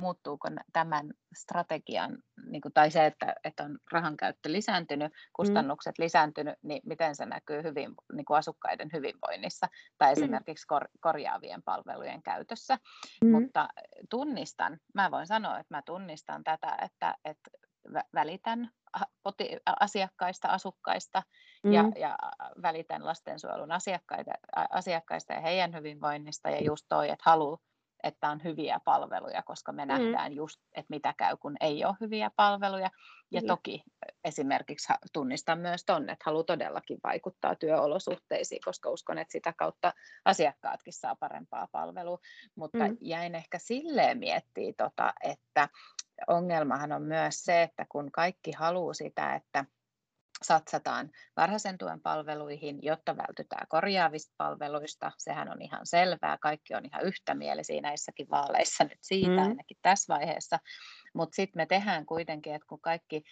muuttuuko 0.00 0.48
tämän 0.72 1.10
strategian, 1.34 2.18
niin 2.46 2.60
kuin, 2.60 2.72
tai 2.72 2.90
se, 2.90 3.06
että, 3.06 3.34
että 3.44 3.64
on 3.64 3.78
rahan 3.92 4.16
käyttö 4.16 4.52
lisääntynyt, 4.52 5.12
mm. 5.12 5.18
kustannukset 5.32 5.98
mm. 5.98 6.02
lisääntynyt, 6.02 6.54
niin 6.62 6.82
miten 6.86 7.16
se 7.16 7.26
näkyy 7.26 7.62
hyvin, 7.62 7.94
niin 8.12 8.24
kuin 8.24 8.38
asukkaiden 8.38 8.90
hyvinvoinnissa 8.92 9.68
tai 9.98 10.08
mm. 10.08 10.12
esimerkiksi 10.12 10.66
kor, 10.66 10.88
korjaavien 11.00 11.62
palvelujen 11.62 12.22
käytössä. 12.22 12.78
Mm. 13.24 13.30
Mutta 13.30 13.68
tunnistan, 14.10 14.80
mä 14.94 15.10
voin 15.10 15.26
sanoa, 15.26 15.58
että 15.58 15.74
mä 15.74 15.82
tunnistan 15.82 16.44
tätä, 16.44 16.78
että, 16.82 17.14
että 17.24 17.50
välitän 18.14 18.70
asiakkaista, 19.80 20.48
asukkaista 20.48 21.22
mm. 21.62 21.72
ja, 21.72 21.84
ja 21.96 22.18
välitän 22.62 23.06
lastensuojelun 23.06 23.72
asiakkaista, 23.72 24.32
asiakkaista 24.70 25.32
ja 25.32 25.40
heidän 25.40 25.74
hyvinvoinnista 25.74 26.50
ja 26.50 26.64
just 26.64 26.86
toi, 26.88 27.10
että 27.10 27.22
haluaa 27.26 27.58
että 28.02 28.30
on 28.30 28.44
hyviä 28.44 28.80
palveluja, 28.84 29.42
koska 29.42 29.72
me 29.72 29.84
mm. 29.84 29.88
nähdään 29.88 30.32
just, 30.32 30.60
että 30.74 30.90
mitä 30.90 31.14
käy, 31.16 31.36
kun 31.36 31.56
ei 31.60 31.84
ole 31.84 31.96
hyviä 32.00 32.30
palveluja. 32.36 32.90
Ja 33.30 33.40
mm. 33.40 33.46
toki 33.46 33.82
esimerkiksi 34.24 34.92
tunnistan 35.12 35.58
myös 35.58 35.84
tuonne, 35.84 36.12
että 36.12 36.22
haluaa 36.26 36.44
todellakin 36.44 36.98
vaikuttaa 37.04 37.54
työolosuhteisiin, 37.54 38.60
koska 38.64 38.90
uskon, 38.90 39.18
että 39.18 39.32
sitä 39.32 39.52
kautta 39.56 39.92
asiakkaatkin 40.24 40.92
saa 40.92 41.16
parempaa 41.16 41.68
palvelua. 41.72 42.18
Mutta 42.54 42.88
mm. 42.88 42.96
jäin 43.00 43.34
ehkä 43.34 43.58
silleen 43.58 44.18
miettimään, 44.18 44.74
tota, 44.76 45.12
että 45.22 45.68
ongelmahan 46.26 46.92
on 46.92 47.02
myös 47.02 47.44
se, 47.44 47.62
että 47.62 47.86
kun 47.88 48.12
kaikki 48.12 48.52
haluaa 48.52 48.94
sitä, 48.94 49.34
että 49.34 49.64
satsataan 50.42 51.10
varhaisen 51.36 51.78
tuen 51.78 52.00
palveluihin, 52.00 52.78
jotta 52.82 53.16
vältytään 53.16 53.66
korjaavista 53.68 54.34
palveluista. 54.36 55.12
Sehän 55.18 55.50
on 55.50 55.62
ihan 55.62 55.86
selvää, 55.86 56.38
kaikki 56.38 56.74
on 56.74 56.86
ihan 56.86 57.02
yhtämielisiä 57.02 57.80
näissäkin 57.80 58.30
vaaleissa 58.30 58.84
nyt 58.84 58.98
siitä, 59.00 59.30
mm. 59.30 59.38
ainakin 59.38 59.76
tässä 59.82 60.14
vaiheessa. 60.14 60.58
Mutta 61.14 61.36
sitten 61.36 61.60
me 61.60 61.66
tehdään 61.66 62.06
kuitenkin, 62.06 62.54
että 62.54 62.66
kun 62.68 62.80
kaikki 62.80 63.22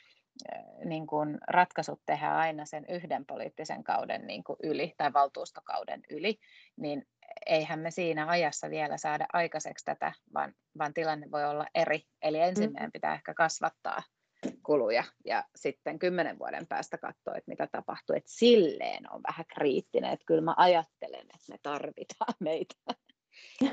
niin 0.85 1.07
kun 1.07 1.39
ratkaisut 1.49 2.01
tehdään 2.07 2.37
aina 2.37 2.67
sen 2.67 2.85
yhden 2.89 3.27
poliittisen 3.27 3.85
kauden 3.85 4.27
niin 4.27 4.43
yli 4.63 4.95
tai 4.97 5.13
valtuustokauden 5.13 6.01
yli, 6.11 6.39
niin 6.77 7.07
eihän 7.47 7.79
me 7.79 7.91
siinä 7.91 8.29
ajassa 8.29 8.71
vielä 8.71 8.99
saada 8.99 9.27
aikaiseksi 9.33 9.85
tätä, 9.85 10.13
vaan, 10.35 10.55
vaan 10.79 10.95
tilanne 10.95 11.31
voi 11.31 11.45
olla 11.45 11.67
eri. 11.75 12.03
Eli 12.23 12.41
ensin 12.41 12.73
meidän 12.73 12.93
pitää 12.93 13.15
ehkä 13.15 13.35
kasvattaa 13.35 14.03
kuluja 14.71 15.05
ja 15.25 15.45
sitten 15.57 15.99
kymmenen 15.99 16.39
vuoden 16.39 16.67
päästä 16.67 16.99
katsoa, 16.99 17.35
että 17.37 17.51
mitä 17.51 17.69
tapahtuu. 17.73 18.17
Että 18.17 18.31
silleen 18.33 19.13
on 19.13 19.21
vähän 19.29 19.47
kriittinen, 19.55 20.13
että 20.13 20.27
kyllä 20.27 20.41
mä 20.41 20.55
ajattelen, 20.57 21.21
että 21.21 21.53
me 21.53 21.57
tarvitaan 21.63 22.35
meitä. 22.51 22.75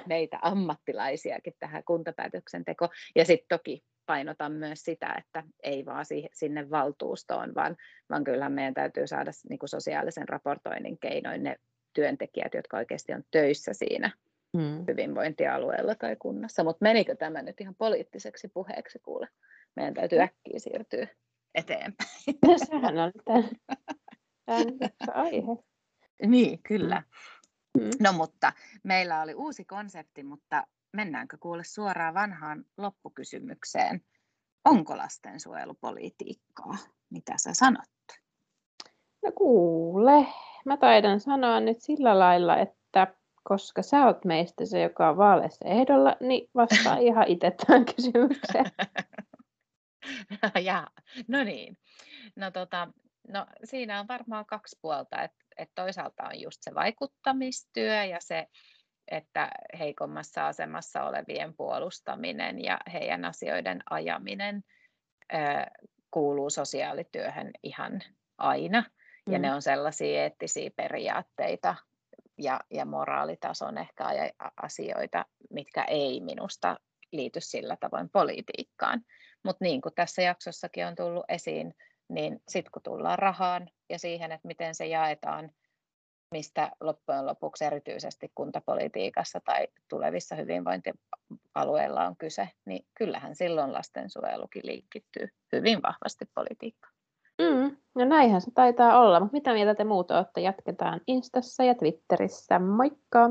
meitä 0.08 0.40
ammattilaisiakin 0.42 1.54
tähän 1.60 1.84
kuntapäätöksentekoon. 1.84 2.90
Ja 3.16 3.26
sitten 3.26 3.58
toki 3.58 3.84
painotan 4.06 4.52
myös 4.52 4.82
sitä, 4.82 5.16
että 5.18 5.44
ei 5.64 5.86
vaan 5.86 6.06
sinne 6.34 6.70
valtuustoon, 6.70 7.56
vaan, 7.56 7.76
vaan 8.10 8.24
kyllähän 8.24 8.54
meidän 8.54 8.74
täytyy 8.74 9.08
saada 9.08 9.32
niin 9.50 9.60
kuin 9.60 9.70
sosiaalisen 9.70 10.30
raportoinnin 10.30 11.00
keinoin 11.00 11.44
ne 11.44 11.56
työntekijät, 11.94 12.54
jotka 12.54 12.78
oikeasti 12.78 13.14
on 13.14 13.24
töissä 13.32 13.74
siinä 13.74 14.12
hmm. 14.58 14.84
hyvinvointialueella 14.88 15.96
tai 15.96 16.16
kunnassa. 16.16 16.64
Mutta 16.64 16.84
menikö 16.84 17.16
tämä 17.16 17.42
nyt 17.42 17.62
ihan 17.62 17.76
poliittiseksi 17.76 18.48
puheeksi 18.48 19.00
kuule? 19.00 19.28
Meidän 19.78 19.94
täytyy 19.94 20.20
äkkiä 20.20 20.60
siirtyä 20.60 21.08
eteenpäin. 21.56 22.10
No, 22.46 22.58
sehän 22.68 22.98
on 22.98 23.12
tämän, 23.26 23.50
tämän 24.46 25.16
aihe. 25.26 25.64
Niin, 26.26 26.64
kyllä. 26.64 27.04
Mm. 27.78 27.90
No 28.00 28.14
mutta 28.14 28.54
meillä 28.84 29.22
oli 29.22 29.34
uusi 29.34 29.66
konsepti, 29.66 30.24
mutta 30.24 30.64
mennäänkö 30.94 31.38
kuule 31.40 31.64
suoraan 31.64 32.14
vanhaan 32.14 32.66
loppukysymykseen? 32.78 34.02
Onko 34.66 34.98
lastensuojelupolitiikkaa? 34.98 36.78
Mitä 37.10 37.34
sä 37.38 37.54
sanot? 37.54 37.90
No 39.24 39.32
kuule, 39.32 40.28
mä 40.66 40.78
taidan 40.78 41.20
sanoa 41.20 41.60
nyt 41.60 41.82
sillä 41.82 42.20
lailla, 42.20 42.58
että 42.58 43.14
koska 43.44 43.82
sä 43.82 44.06
oot 44.06 44.26
meistä 44.26 44.66
se, 44.66 44.82
joka 44.82 45.10
on 45.10 45.18
vaaleissa 45.18 45.66
ehdolla, 45.66 46.16
niin 46.20 46.50
vastaa 46.56 46.98
ihan 46.98 47.28
itse 47.28 47.52
tähän 47.52 47.86
kysymykseen. 47.86 48.66
ja, 50.64 50.88
no 51.28 51.44
niin. 51.44 51.78
No, 52.36 52.52
tota, 52.52 52.88
no, 53.28 53.46
siinä 53.64 54.00
on 54.00 54.08
varmaan 54.08 54.46
kaksi 54.46 54.80
puolta. 54.82 55.22
että 55.22 55.38
et 55.58 55.72
toisaalta 55.76 56.24
on 56.24 56.42
just 56.42 56.58
se 56.62 56.76
vaikuttamistyö 56.76 58.04
ja 58.04 58.18
se, 58.20 58.48
että 59.08 59.50
heikommassa 59.80 60.48
asemassa 60.48 61.04
olevien 61.04 61.54
puolustaminen 61.54 62.64
ja 62.64 62.80
heidän 62.94 63.26
asioiden 63.26 63.82
ajaminen 63.90 64.64
ö, 65.34 65.38
kuuluu 66.12 66.50
sosiaalityöhön 66.50 67.52
ihan 67.64 68.02
aina. 68.38 68.82
Mm. 69.26 69.34
Ja 69.34 69.40
ne 69.40 69.54
on 69.54 69.62
sellaisia 69.62 70.22
eettisiä 70.22 70.70
periaatteita 70.76 71.76
ja, 72.38 72.60
ja 72.72 72.86
moraalitason 72.86 73.78
ehkä 73.78 74.04
asioita, 74.62 75.26
mitkä 75.50 75.84
ei 75.84 76.20
minusta 76.20 76.78
liity 77.12 77.42
sillä 77.42 77.78
tavoin 77.80 78.10
politiikkaan. 78.10 79.02
Mutta 79.48 79.66
niin 79.66 79.82
kuin 79.82 79.96
tässä 79.96 80.22
jaksossakin 80.22 80.88
on 80.88 80.96
tullut 80.96 81.26
esiin, 81.30 81.74
niin 82.10 82.42
sitten 82.48 82.72
kun 82.72 82.82
tullaan 82.82 83.20
rahaan 83.20 83.70
ja 83.90 84.00
siihen, 84.00 84.32
että 84.32 84.48
miten 84.48 84.76
se 84.76 84.86
jaetaan, 84.86 85.52
mistä 86.32 86.72
loppujen 86.80 87.26
lopuksi 87.26 87.66
erityisesti 87.66 88.32
kuntapolitiikassa 88.36 89.40
tai 89.46 89.68
tulevissa 89.90 90.36
hyvinvointialueilla 90.36 92.06
on 92.08 92.18
kyse, 92.18 92.50
niin 92.66 92.86
kyllähän 92.98 93.36
silloin 93.36 93.74
lastensuojelukin 93.74 94.66
liikkittyy 94.66 95.30
hyvin 95.52 95.82
vahvasti 95.84 96.26
politiikkaan. 96.36 96.94
Mm, 97.42 97.78
no 97.96 98.06
näinhän 98.06 98.42
se 98.42 98.52
taitaa 98.52 99.00
olla, 99.00 99.20
mutta 99.20 99.34
mitä 99.34 99.54
mieltä 99.54 99.76
te 99.76 99.84
muuta 99.84 100.18
olette? 100.18 100.42
Jatketaan 100.42 101.02
Instassa 101.08 101.64
ja 101.64 101.76
Twitterissä. 101.76 102.60
Moikka! 102.60 103.30